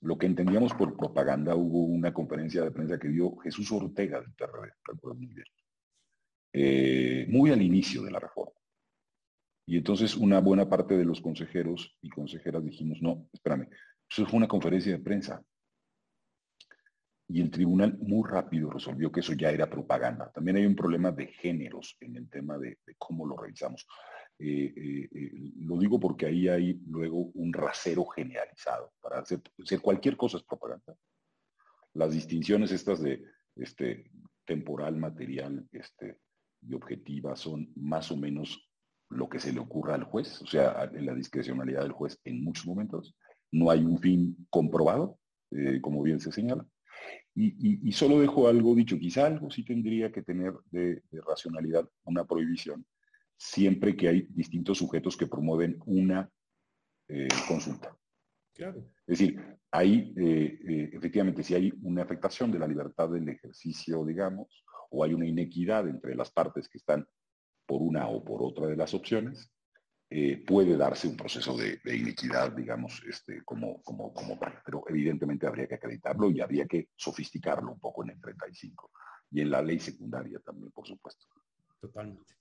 [0.00, 1.54] lo que entendíamos por propaganda.
[1.54, 5.46] Hubo una conferencia de prensa que dio Jesús Ortega del PRD, recuerdo muy bien,
[6.52, 8.52] eh, muy al inicio de la reforma.
[9.68, 13.68] Y entonces una buena parte de los consejeros y consejeras dijimos, no, espérame,
[14.08, 15.44] eso fue una conferencia de prensa,
[17.28, 20.30] y el tribunal muy rápido resolvió que eso ya era propaganda.
[20.32, 23.86] También hay un problema de géneros en el tema de, cómo lo revisamos.
[24.38, 25.30] Eh, eh, eh,
[25.60, 28.92] lo digo porque ahí hay luego un rasero generalizado.
[29.00, 29.40] Para hacer,
[29.80, 30.96] cualquier cosa es propaganda.
[31.94, 33.24] Las distinciones estas de
[33.56, 34.10] este,
[34.44, 36.18] temporal, material este,
[36.62, 38.70] y objetiva son más o menos
[39.08, 42.42] lo que se le ocurra al juez, o sea, en la discrecionalidad del juez en
[42.42, 43.16] muchos momentos.
[43.52, 45.18] No hay un fin comprobado,
[45.80, 46.66] como bien se señala.
[47.38, 52.86] Y, solo dejo algo dicho, quizá algo sí tendría que tener de, racionalidad una prohibición,
[53.36, 56.30] siempre que hay distintos sujetos que promueven una
[57.08, 57.96] eh, consulta.
[58.54, 58.78] Claro.
[59.06, 64.04] Es decir, hay, eh, eh, efectivamente, si hay una afectación de la libertad del ejercicio,
[64.04, 67.06] digamos, o hay una inequidad entre las partes que están
[67.66, 69.52] por una o por otra de las opciones,
[70.08, 74.60] eh, puede darse un proceso de, iniquidad, digamos, este, como, como, como tal.
[74.64, 78.92] Pero evidentemente habría que acreditarlo y habría que sofisticarlo un poco en el 35
[79.32, 81.26] y en la ley secundaria también, por supuesto.
[81.80, 82.35] Totalmente.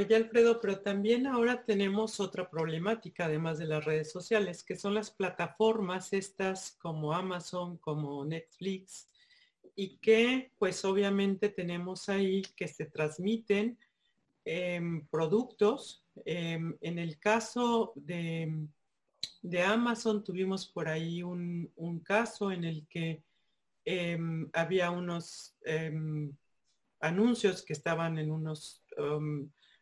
[0.00, 4.94] Oye, Alfredo, pero también ahora tenemos otra problemática, además de las redes sociales, que son
[4.94, 9.10] las plataformas estas como Amazon, como Netflix,
[9.74, 13.76] y que pues obviamente tenemos ahí que se transmiten
[14.44, 16.04] em, productos.
[16.24, 18.68] Em, en el caso de,
[19.42, 21.72] de, Amazon tuvimos por ahí un,
[22.04, 23.24] caso en el que
[23.84, 25.56] em, había unos
[27.00, 28.84] anuncios que estaban en unos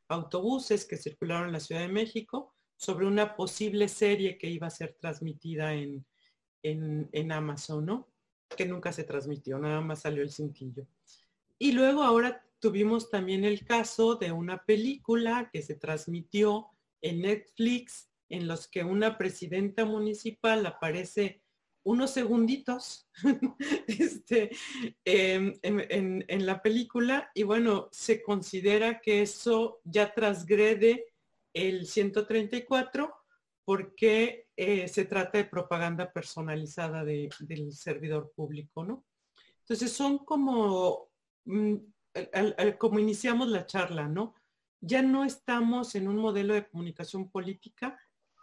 [0.08, 4.70] autobuses que circularon en la Ciudad de México sobre una posible serie que iba a
[4.70, 6.06] ser transmitida en,
[6.62, 8.08] en, en Amazon, ¿no?
[8.54, 10.86] que nunca se transmitió, nada más salió el cintillo.
[11.58, 16.68] Y luego ahora tuvimos también el caso de una película que se transmitió
[17.00, 21.42] en Netflix en los que una presidenta municipal aparece
[21.86, 23.08] unos segunditos
[23.86, 24.50] este,
[25.04, 31.06] en, en, la película y bueno, se considera que eso ya transgrede
[31.54, 33.14] el 134
[33.64, 39.04] porque eh, se trata de propaganda personalizada del servidor público, ¿no?
[39.60, 41.08] Entonces son como,
[41.44, 41.76] mm,
[42.78, 44.34] como iniciamos la charla, ¿no?
[44.80, 47.96] Ya no estamos en un modelo de comunicación política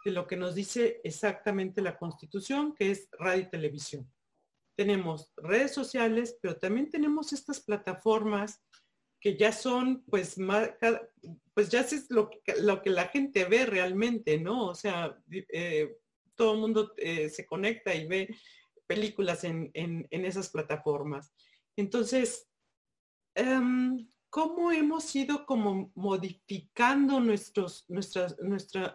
[0.04, 4.12] de lo que nos dice exactamente la Constitución, que es radio y televisión.
[4.76, 8.62] Tenemos redes sociales, pero también tenemos estas plataformas
[9.20, 10.36] que ya son, pues,
[11.54, 14.66] pues ya es lo que, la gente ve realmente, ¿no?
[14.66, 15.96] O sea, eh,
[16.34, 18.28] todo el mundo eh, se conecta y ve
[18.86, 19.70] películas en,
[20.10, 21.32] esas plataformas.
[21.76, 22.46] Entonces,
[23.34, 28.36] em, ¿cómo hemos ido como modificando nuestros, nuestras,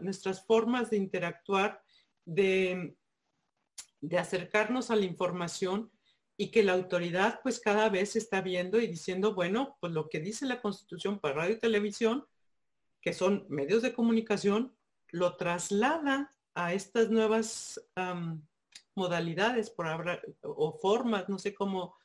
[0.02, 1.82] nuestras formas de interactuar,
[2.26, 2.98] de,
[4.02, 5.90] de acercarnos a la información?
[6.42, 10.22] y que la autoridad pues cada vez está viendo y diciendo, bueno, pues lo que
[10.22, 12.26] dice la Constitución para radio y televisión,
[13.02, 14.74] que son medios de comunicación,
[15.10, 17.82] lo traslada a estas nuevas
[18.96, 21.98] modalidades por hablar, o formas, no sé cómo,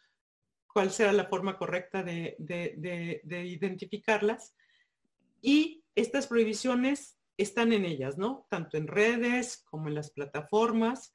[0.74, 4.54] cuál será la forma correcta de, de identificarlas.
[5.40, 8.46] Y estas prohibiciones están en ellas, ¿no?
[8.50, 11.14] Tanto en redes como en las plataformas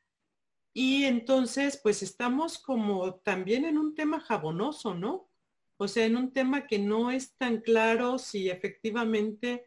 [0.73, 5.29] y entonces, pues estamos como también en un tema jabonoso, ¿no?
[5.77, 9.65] O sea, en un tema que no es tan claro si efectivamente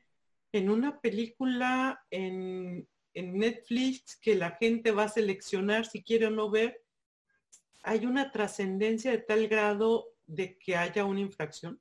[0.53, 6.49] en una película en, Netflix que la gente va a seleccionar si quiere o no
[6.49, 6.82] ver,
[7.83, 11.81] hay una trascendencia de tal grado de que haya una infracción.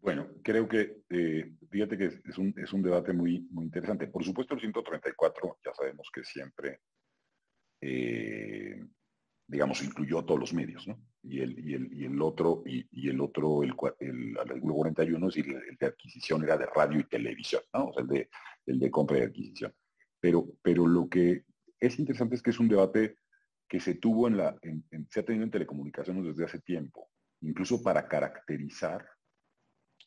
[0.00, 4.06] Bueno, creo que, eh, fíjate que es un, es un, debate muy, muy interesante.
[4.06, 6.80] Por supuesto, el 134 ya sabemos que siempre,
[7.82, 8.82] eh,
[9.46, 10.98] digamos, incluyó todos los medios, ¿no?
[11.22, 15.34] Y el, y el, y el otro, y, el otro, el, el, artículo 41, es
[15.34, 17.88] decir, el de adquisición era de radio y televisión, ¿no?
[17.88, 18.30] O sea, el de,
[18.66, 19.74] el de compra y adquisición.
[20.18, 21.44] Pero, pero lo que
[21.78, 23.16] es interesante es que es un debate
[23.70, 24.58] que se tuvo en la,
[25.08, 27.08] se ha tenido en telecomunicaciones desde hace tiempo,
[27.40, 29.08] incluso para caracterizar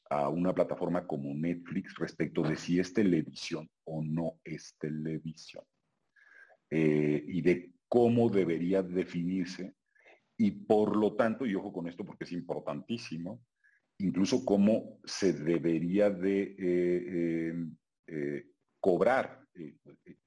[0.10, 5.64] a una plataforma como Netflix respecto de si es televisión o no es televisión
[6.70, 9.74] eh, y de cómo debería definirse
[10.38, 13.46] y por lo tanto, y ojo con esto porque es importantísimo,
[14.00, 17.54] incluso cómo se debería de eh,
[18.08, 18.46] eh,
[18.82, 19.48] cobrar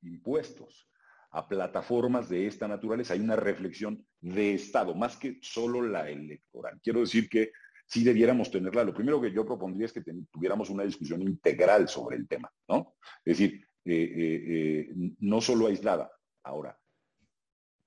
[0.00, 0.88] impuestos
[1.36, 3.12] a plataformas de esta naturaleza.
[3.12, 6.80] Hay una reflexión de Estado, más que solo la electoral.
[6.82, 7.52] Quiero decir que
[7.86, 8.84] sí debiéramos tenerla.
[8.84, 12.94] Lo primero que yo propondría es que tuviéramos una discusión integral sobre el tema, ¿no?
[13.22, 16.10] Es decir, eh, eh, eh, no solo aislada.
[16.42, 16.78] Ahora,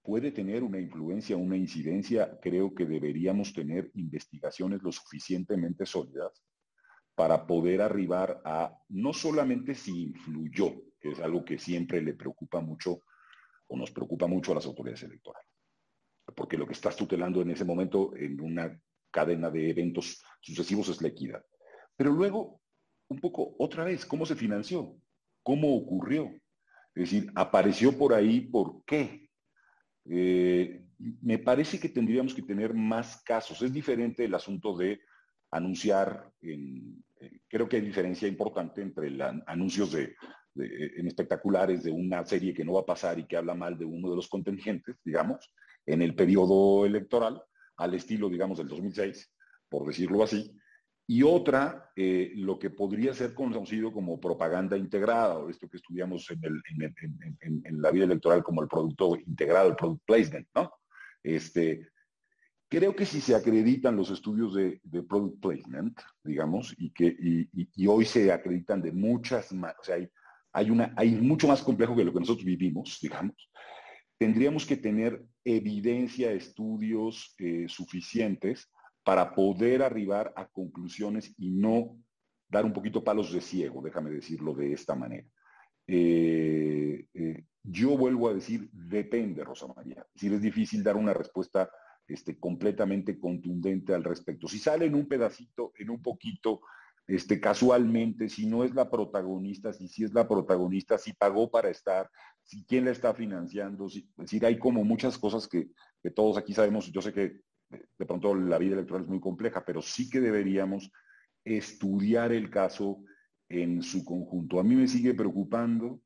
[0.03, 6.43] puede tener una influencia, una incidencia, creo que deberíamos tener investigaciones lo suficientemente sólidas
[7.15, 10.71] para poder arribar a no solamente si influyó,
[11.01, 13.01] que es algo que siempre le preocupa mucho
[13.69, 15.47] o nos preocupa mucho a las autoridades electorales,
[16.35, 18.79] porque lo que estás tutelando en ese momento en una
[19.11, 21.43] cadena de eventos sucesivos es la equidad.
[21.95, 22.61] Pero luego,
[23.09, 24.95] un poco, otra vez, ¿cómo se financió?
[25.43, 26.31] ¿Cómo ocurrió?
[26.95, 29.29] Es decir, apareció por ahí, ¿por qué?
[30.05, 30.85] Eh,
[31.21, 33.61] me parece que tendríamos que tener más casos.
[33.61, 35.01] Es diferente el asunto de
[35.51, 40.15] anunciar, eh, creo que hay diferencia importante entre los anuncios de,
[40.59, 43.85] en espectaculares de una serie que no va a pasar y que habla mal de
[43.85, 45.53] uno de los contingentes, digamos,
[45.85, 47.41] en el periodo electoral,
[47.77, 49.31] al estilo, digamos, del 2006,
[49.69, 50.59] por decirlo así,
[51.11, 56.29] y otra, eh, lo que podría ser conocido como propaganda integrada, o esto que estudiamos
[56.29, 60.71] en, la vida electoral como el producto integrado, el product placement, ¿no?
[61.23, 61.87] Este,
[62.69, 64.79] creo que si se acreditan los estudios de,
[65.09, 70.07] product placement, digamos, y que y, hoy se acreditan de muchas más, o sea, hay,
[70.51, 73.51] hay, una, hay mucho más complejo que lo que nosotros vivimos, digamos,
[74.17, 78.71] tendríamos que tener evidencia, estudios eh, suficientes
[79.03, 81.97] para poder arribar a conclusiones y no
[82.49, 85.27] dar un poquito palos de ciego, déjame decirlo de esta manera.
[85.87, 90.05] Eh, eh, yo vuelvo a decir, depende, Rosa María.
[90.15, 91.69] Si es difícil dar una respuesta
[92.07, 94.47] este, completamente contundente al respecto.
[94.47, 96.61] Si sale en un pedacito, en un poquito,
[97.09, 101.71] este, casualmente, si no es la protagonista, si sí es la protagonista, si pagó para
[101.71, 102.07] estar,
[102.43, 105.71] si quién la está financiando, si, es decir, hay como muchas cosas que,
[106.13, 107.41] todos aquí sabemos, yo sé que
[107.71, 110.91] de pronto la vida electoral es muy compleja, pero sí que deberíamos
[111.43, 113.03] estudiar el caso
[113.49, 114.59] en su conjunto.
[114.59, 116.01] A mí me sigue preocupando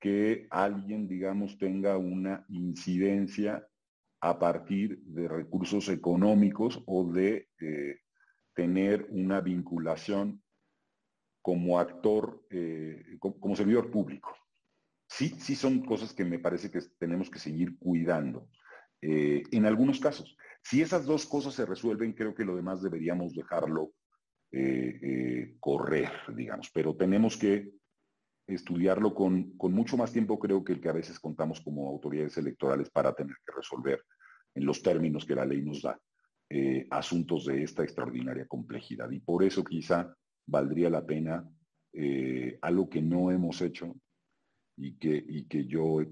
[0.00, 3.64] que alguien, digamos, tenga una incidencia
[4.20, 8.00] a partir de recursos económicos o de eh,
[8.58, 10.42] tener una vinculación
[11.40, 14.34] como actor, eh, como, servidor público.
[15.08, 18.50] Sí, sí son cosas que me parece que tenemos que seguir cuidando.
[19.00, 20.36] Eh, en algunos casos.
[20.60, 23.92] Si esas dos cosas se resuelven, creo que lo demás deberíamos dejarlo
[24.50, 27.70] eh, correr, digamos, pero tenemos que
[28.48, 32.90] estudiarlo con, mucho más tiempo, creo que el que a veces contamos como autoridades electorales
[32.90, 34.02] para tener que resolver
[34.56, 35.96] en los términos que la ley nos da
[36.50, 39.10] eh, asuntos de esta extraordinaria complejidad.
[39.10, 40.14] Y por eso quizá
[40.46, 41.48] valdría la pena
[42.60, 43.92] algo que no hemos hecho
[44.78, 46.08] y que, y que yo eh,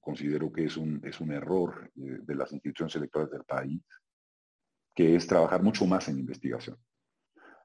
[0.00, 3.80] considero que es un, es un error eh, de las instituciones electorales del país,
[4.94, 6.76] que es trabajar mucho más en investigación.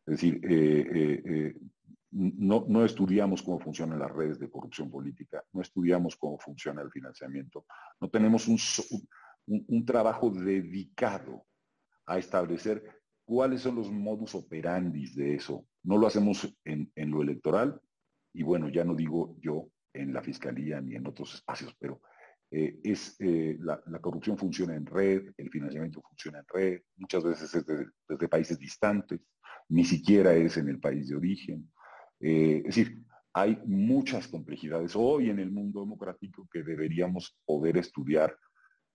[0.06, 1.56] Es decir, eh,
[2.12, 6.92] no, no, estudiamos cómo funcionan las redes de corrupción política, no estudiamos cómo funciona el
[6.92, 7.66] financiamiento,
[8.00, 8.60] no tenemos un,
[9.48, 11.46] un trabajo dedicado
[12.06, 12.84] a establecer
[13.26, 15.66] cuáles son los modus operandi de eso.
[15.84, 17.80] No lo hacemos en, lo electoral
[18.34, 22.02] y bueno, ya no digo yo en la fiscalía ni en otros espacios, pero
[22.52, 27.54] eh, es, eh, la, corrupción funciona en red, el financiamiento funciona en red, muchas veces
[27.54, 29.22] es desde, países distantes,
[29.70, 31.72] ni siquiera es en el país de origen.
[32.20, 38.38] Eh, es decir, hay muchas complejidades hoy en el mundo democrático que deberíamos poder estudiar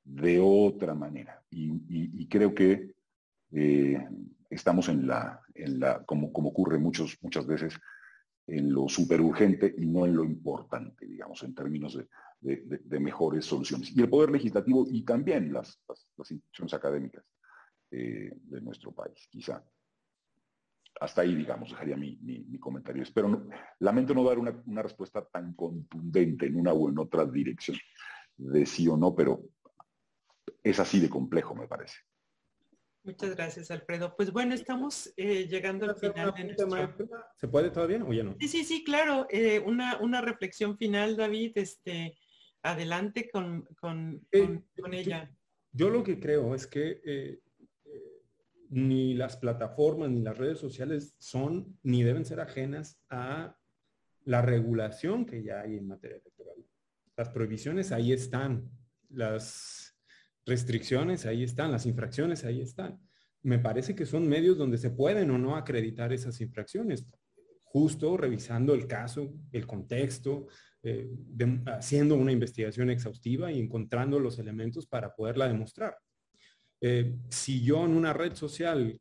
[0.04, 1.42] de otra manera.
[1.50, 2.94] Y, creo que
[3.51, 7.78] estamos en la, en la como, como ocurre muchos, muchas veces,
[8.49, 11.99] en lo super urgente y no en lo importante, digamos, en términos
[12.40, 13.94] de, mejores soluciones.
[13.94, 15.78] Y el Poder Legislativo y también las,
[16.18, 17.24] instituciones académicas
[17.90, 19.62] eh, de nuestro país, quizá.
[21.01, 23.03] Hasta ahí, digamos, dejaría mi, comentario.
[23.03, 23.46] Espero,
[23.80, 27.76] lamento no dar una, una, respuesta tan contundente en una o en otra dirección
[28.36, 29.42] de sí o no, pero
[30.62, 31.99] es así de complejo, me parece.
[33.05, 34.14] Muchas gracias, Alfredo.
[34.16, 36.94] Pues bueno, estamos eh, llegando al final de nuestro...
[37.36, 38.36] ¿Se puede todavía o ya no?
[38.38, 39.26] Sí, sí, sí, claro.
[39.30, 41.53] Eh, una, una reflexión final, David.
[41.55, 42.18] Este,
[42.62, 44.61] adelante con, con, eh,
[44.92, 45.30] ella.
[45.72, 47.40] Yo lo que creo es que
[48.70, 53.57] ni las plataformas ni las redes sociales son ni deben ser ajenas a
[54.24, 56.57] la regulación que ya hay en materia electoral.
[57.16, 58.70] Las prohibiciones ahí están.
[59.09, 59.88] Las
[60.49, 62.99] restricciones ahí están, las infracciones ahí están.
[63.42, 67.07] Me parece que son medios donde se pueden o no acreditar esas infracciones,
[67.62, 70.49] justo revisando el caso, el contexto,
[70.82, 71.09] eh,
[71.66, 75.96] haciendo una investigación exhaustiva y encontrando los elementos para poderla demostrar.
[76.80, 78.99] Eh, si yo en una red social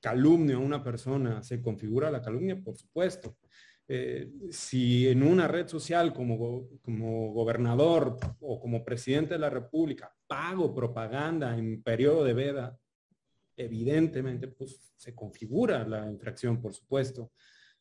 [0.00, 3.36] calumnio a una persona, se configura la calumnia, por supuesto.
[3.88, 10.15] Eh, si en una red social como, como gobernador o como presidente de la República
[10.26, 12.78] pago propaganda en periodo de veda,
[13.56, 17.32] evidentemente pues se configura la infracción, por supuesto.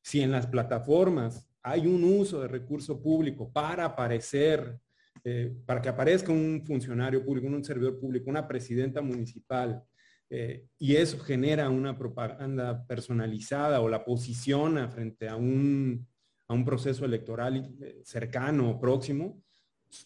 [0.02, 4.80] Si en las plataformas hay un uso de recurso público para aparecer,
[5.24, 9.84] eh, para que aparezca un funcionario público, un servidor público, una presidenta municipal,
[10.30, 16.08] eh, y eso genera una propaganda personalizada o la posiciona frente a un,
[16.48, 19.43] a un proceso electoral eh, cercano o próximo,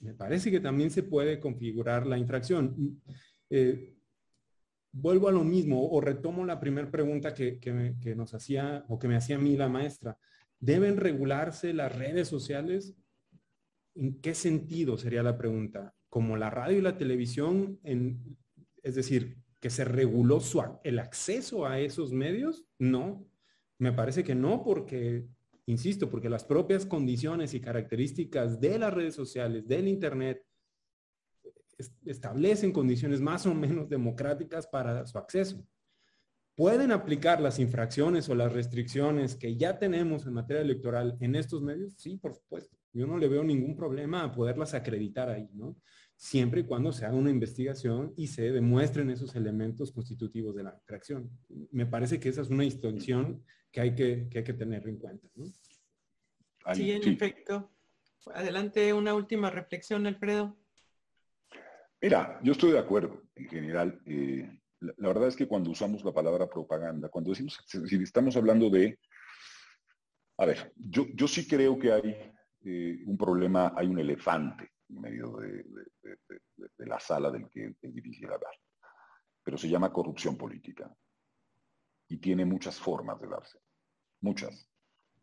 [0.02, 3.02] me parece que también se puede configurar la infracción.
[3.50, 3.96] Eh,
[4.92, 9.08] vuelvo a lo mismo o retomo la primera pregunta que, que, nos hacía o que
[9.08, 10.18] me hacía a mí la maestra.
[10.60, 12.96] ¿Deben regularse las redes sociales?
[13.96, 15.94] ¿En qué sentido sería la pregunta?
[16.10, 17.80] ¿Como la radio y la televisión?
[18.82, 23.26] Es decir, que se reguló su, el acceso a esos medios, no.
[23.78, 25.28] Me parece que no, porque,
[25.72, 30.44] insisto, porque las propias condiciones y características de las redes sociales, del Internet,
[32.06, 35.66] establecen condiciones más o menos democráticas para su acceso.
[36.56, 41.62] ¿Pueden aplicar las infracciones o las restricciones que ya tenemos en materia electoral en estos
[41.62, 41.94] medios?
[41.98, 42.78] Sí, por supuesto.
[42.92, 45.78] Yo no le veo ningún problema a poderlas acreditar ahí, ¿no?
[46.18, 50.74] Siempre y cuando se haga una investigación y se demuestren esos elementos constitutivos de la
[50.74, 51.30] infracción.
[51.72, 53.42] Me parece que esa es una distinción
[53.72, 55.46] que hay que, que, hay que tener en cuenta, ¿no?
[56.74, 57.72] Sí, en efecto.
[58.34, 60.58] Adelante, una última reflexión, Alfredo.
[62.02, 64.02] Mira, yo estoy de acuerdo en general.
[64.06, 68.70] Eh, la, verdad es que cuando usamos la palabra propaganda, cuando decimos, si estamos hablando
[68.70, 69.00] de,
[70.38, 72.34] a ver, yo, yo sí creo que hay
[72.66, 75.66] eh, un problema, hay un elefante en medio de,
[76.78, 78.54] la sala del que es difícil hablar,
[79.44, 80.92] pero se llama corrupción política
[82.10, 83.60] y tiene muchas formas de darse,
[84.20, 84.68] muchas,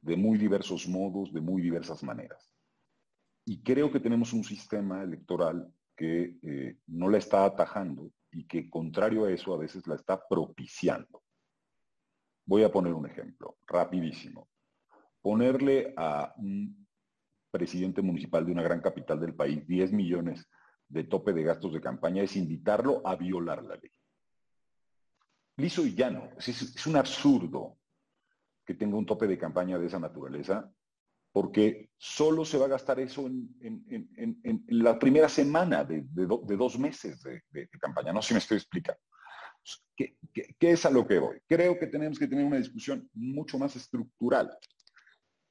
[0.01, 2.51] de muy diversos modos, de muy diversas maneras.
[3.45, 8.71] Y creo que tenemos un sistema electoral que eh, no la está atajando y que
[8.71, 11.23] contrario a eso a veces la está propiciando.
[12.45, 14.49] Voy a poner un ejemplo, rapidísimo.
[15.21, 16.87] Ponerle a un
[17.51, 20.49] presidente municipal de una gran capital del país 10 millones
[20.89, 23.91] de tope de gastos de campaña es invitarlo a violar la ley.
[25.57, 26.31] Liso y llano.
[26.39, 27.79] Es, un absurdo
[28.65, 30.71] que tenga un tope de campaña de esa naturaleza
[31.33, 37.69] porque solo se va a gastar eso en, la primera semana de, dos meses de,
[37.79, 38.13] campaña.
[38.13, 39.01] No sé si me estoy explicando.
[39.95, 40.17] ¿Qué,
[40.61, 41.39] es a lo que voy?
[41.47, 44.57] Creo que tenemos que tener una discusión mucho más estructural.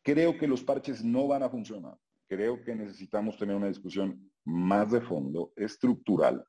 [0.01, 1.97] Creo que los parches no van a funcionar.
[2.27, 6.45] Creo que necesitamos tener una discusión más de fondo, estructural,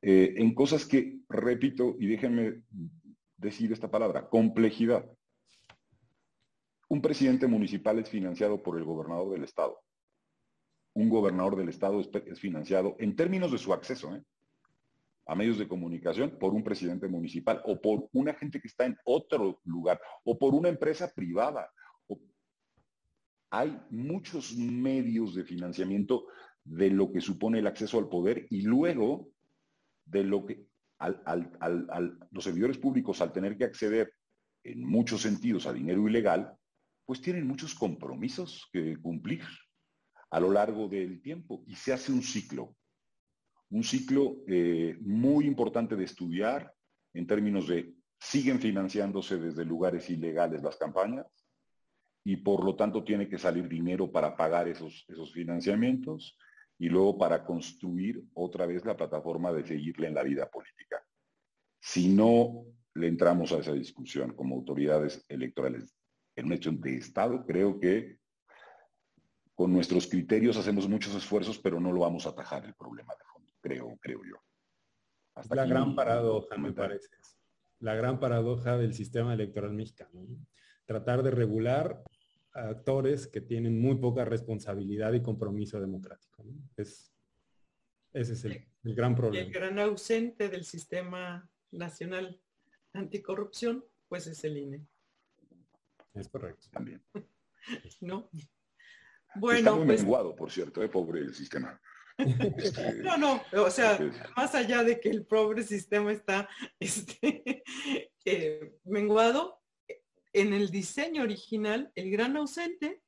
[0.00, 2.62] eh, en cosas que, repito, y déjenme
[3.36, 5.08] decir esta palabra, complejidad.
[6.88, 9.80] Un presidente municipal es financiado por el gobernador del estado.
[10.94, 14.22] Un gobernador del estado es, financiado en términos de su acceso ¿eh?
[15.26, 18.96] a medios de comunicación por un presidente municipal o por una gente que está en
[19.04, 21.70] otro lugar o por una empresa privada.
[23.50, 26.26] Hay muchos medios de financiamiento
[26.64, 29.30] de lo que supone el acceso al poder y luego
[30.08, 30.66] de lo que
[32.30, 34.12] los servidores públicos al tener que acceder
[34.64, 36.52] en muchos sentidos a dinero ilegal,
[37.04, 39.42] pues tienen muchos compromisos que cumplir
[40.30, 41.62] a lo largo del tiempo.
[41.66, 42.76] Y se hace un ciclo,
[43.70, 46.72] un ciclo eh, muy importante de estudiar
[47.14, 51.26] en términos de siguen financiándose desde lugares ilegales las campañas
[52.24, 56.36] y por lo tanto tiene que salir dinero para pagar esos, esos financiamientos
[56.78, 61.04] y luego para construir otra vez la plataforma de seguirle en la vida política.
[61.80, 62.64] Si no
[62.94, 65.94] le entramos a esa discusión como autoridades electorales
[66.36, 68.18] en un hecho de Estado, creo que
[69.54, 73.24] con nuestros criterios hacemos muchos esfuerzos, pero no lo vamos a atajar el problema de
[73.24, 74.36] fondo, creo, creo yo.
[75.50, 77.08] la gran paradoja, me parece.
[77.80, 80.26] La gran paradoja del sistema electoral mexicano.
[80.84, 82.02] Tratar de regular
[82.66, 86.44] actores que tienen muy poca responsabilidad y compromiso democrático.
[86.76, 87.12] Es,
[88.12, 89.46] ese es el, el gran problema.
[89.46, 92.40] El gran ausente del sistema nacional
[92.92, 94.86] anticorrupción, pues es el INE.
[96.14, 96.66] Es correcto.
[96.72, 97.02] También.
[98.00, 98.30] ¿No?
[99.36, 99.58] Bueno.
[99.58, 100.00] Está muy pues...
[100.00, 100.88] menguado, por cierto, ¿eh?
[100.88, 101.80] pobre el sistema.
[102.18, 103.96] Este, no, no, o sea,
[104.36, 106.48] más allá de que el pobre sistema está
[106.80, 107.62] este,
[108.24, 109.57] eh, menguado,
[110.32, 113.02] en el diseño original, el gran ausente,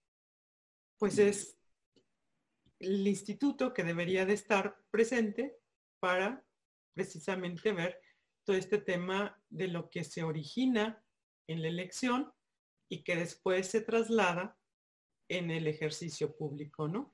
[0.99, 1.57] pues es
[2.79, 5.57] el instituto que debería de estar presente
[5.99, 6.45] para
[6.95, 8.01] precisamente ver
[8.45, 11.05] todo este tema de lo que se origina
[11.47, 12.33] en la elección
[12.89, 14.59] y que después se traslada
[15.29, 17.13] en el ejercicio público, ¿no?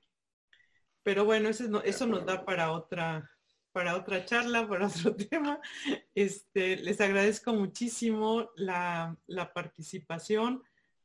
[1.03, 3.29] Pero bueno, eso, eso nos da para otra,
[3.77, 5.61] para otra charla, para otro tema.
[6.15, 9.15] Este, les agradezco muchísimo la,
[9.53, 10.63] participación.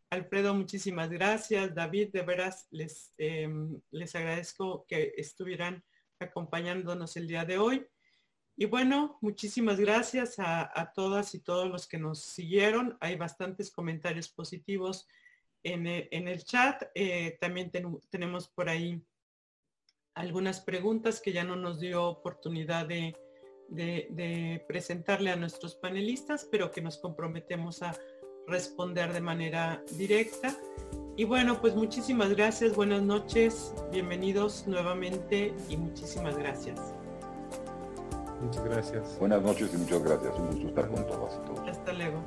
[0.09, 1.75] Alfredo, muchísimas gracias.
[1.75, 5.85] David, de veras, les, em, les agradezco que estuvieran
[6.19, 7.87] acompañándonos el día de hoy.
[8.57, 12.97] Y bueno, muchísimas gracias a, todas y todos los que nos siguieron.
[13.01, 15.07] Hay bastantes comentarios positivos
[15.63, 16.85] en el, chat.
[16.95, 17.71] Eh, también
[18.09, 18.99] tenemos por ahí
[20.15, 23.17] algunas preguntas que ya no nos dio oportunidad de,
[23.69, 27.97] de, presentarle a nuestros panelistas, pero que nos comprometemos a
[28.47, 30.57] responder de manera directa.
[31.17, 36.95] Y bueno, pues muchísimas gracias, buenas noches, bienvenidos nuevamente y muchísimas gracias.
[38.41, 39.19] Muchas gracias.
[39.21, 40.35] Buenas noches y muchas gracias.
[40.37, 41.69] Un gusto estar con todos y todos.
[41.69, 42.25] Hasta luego.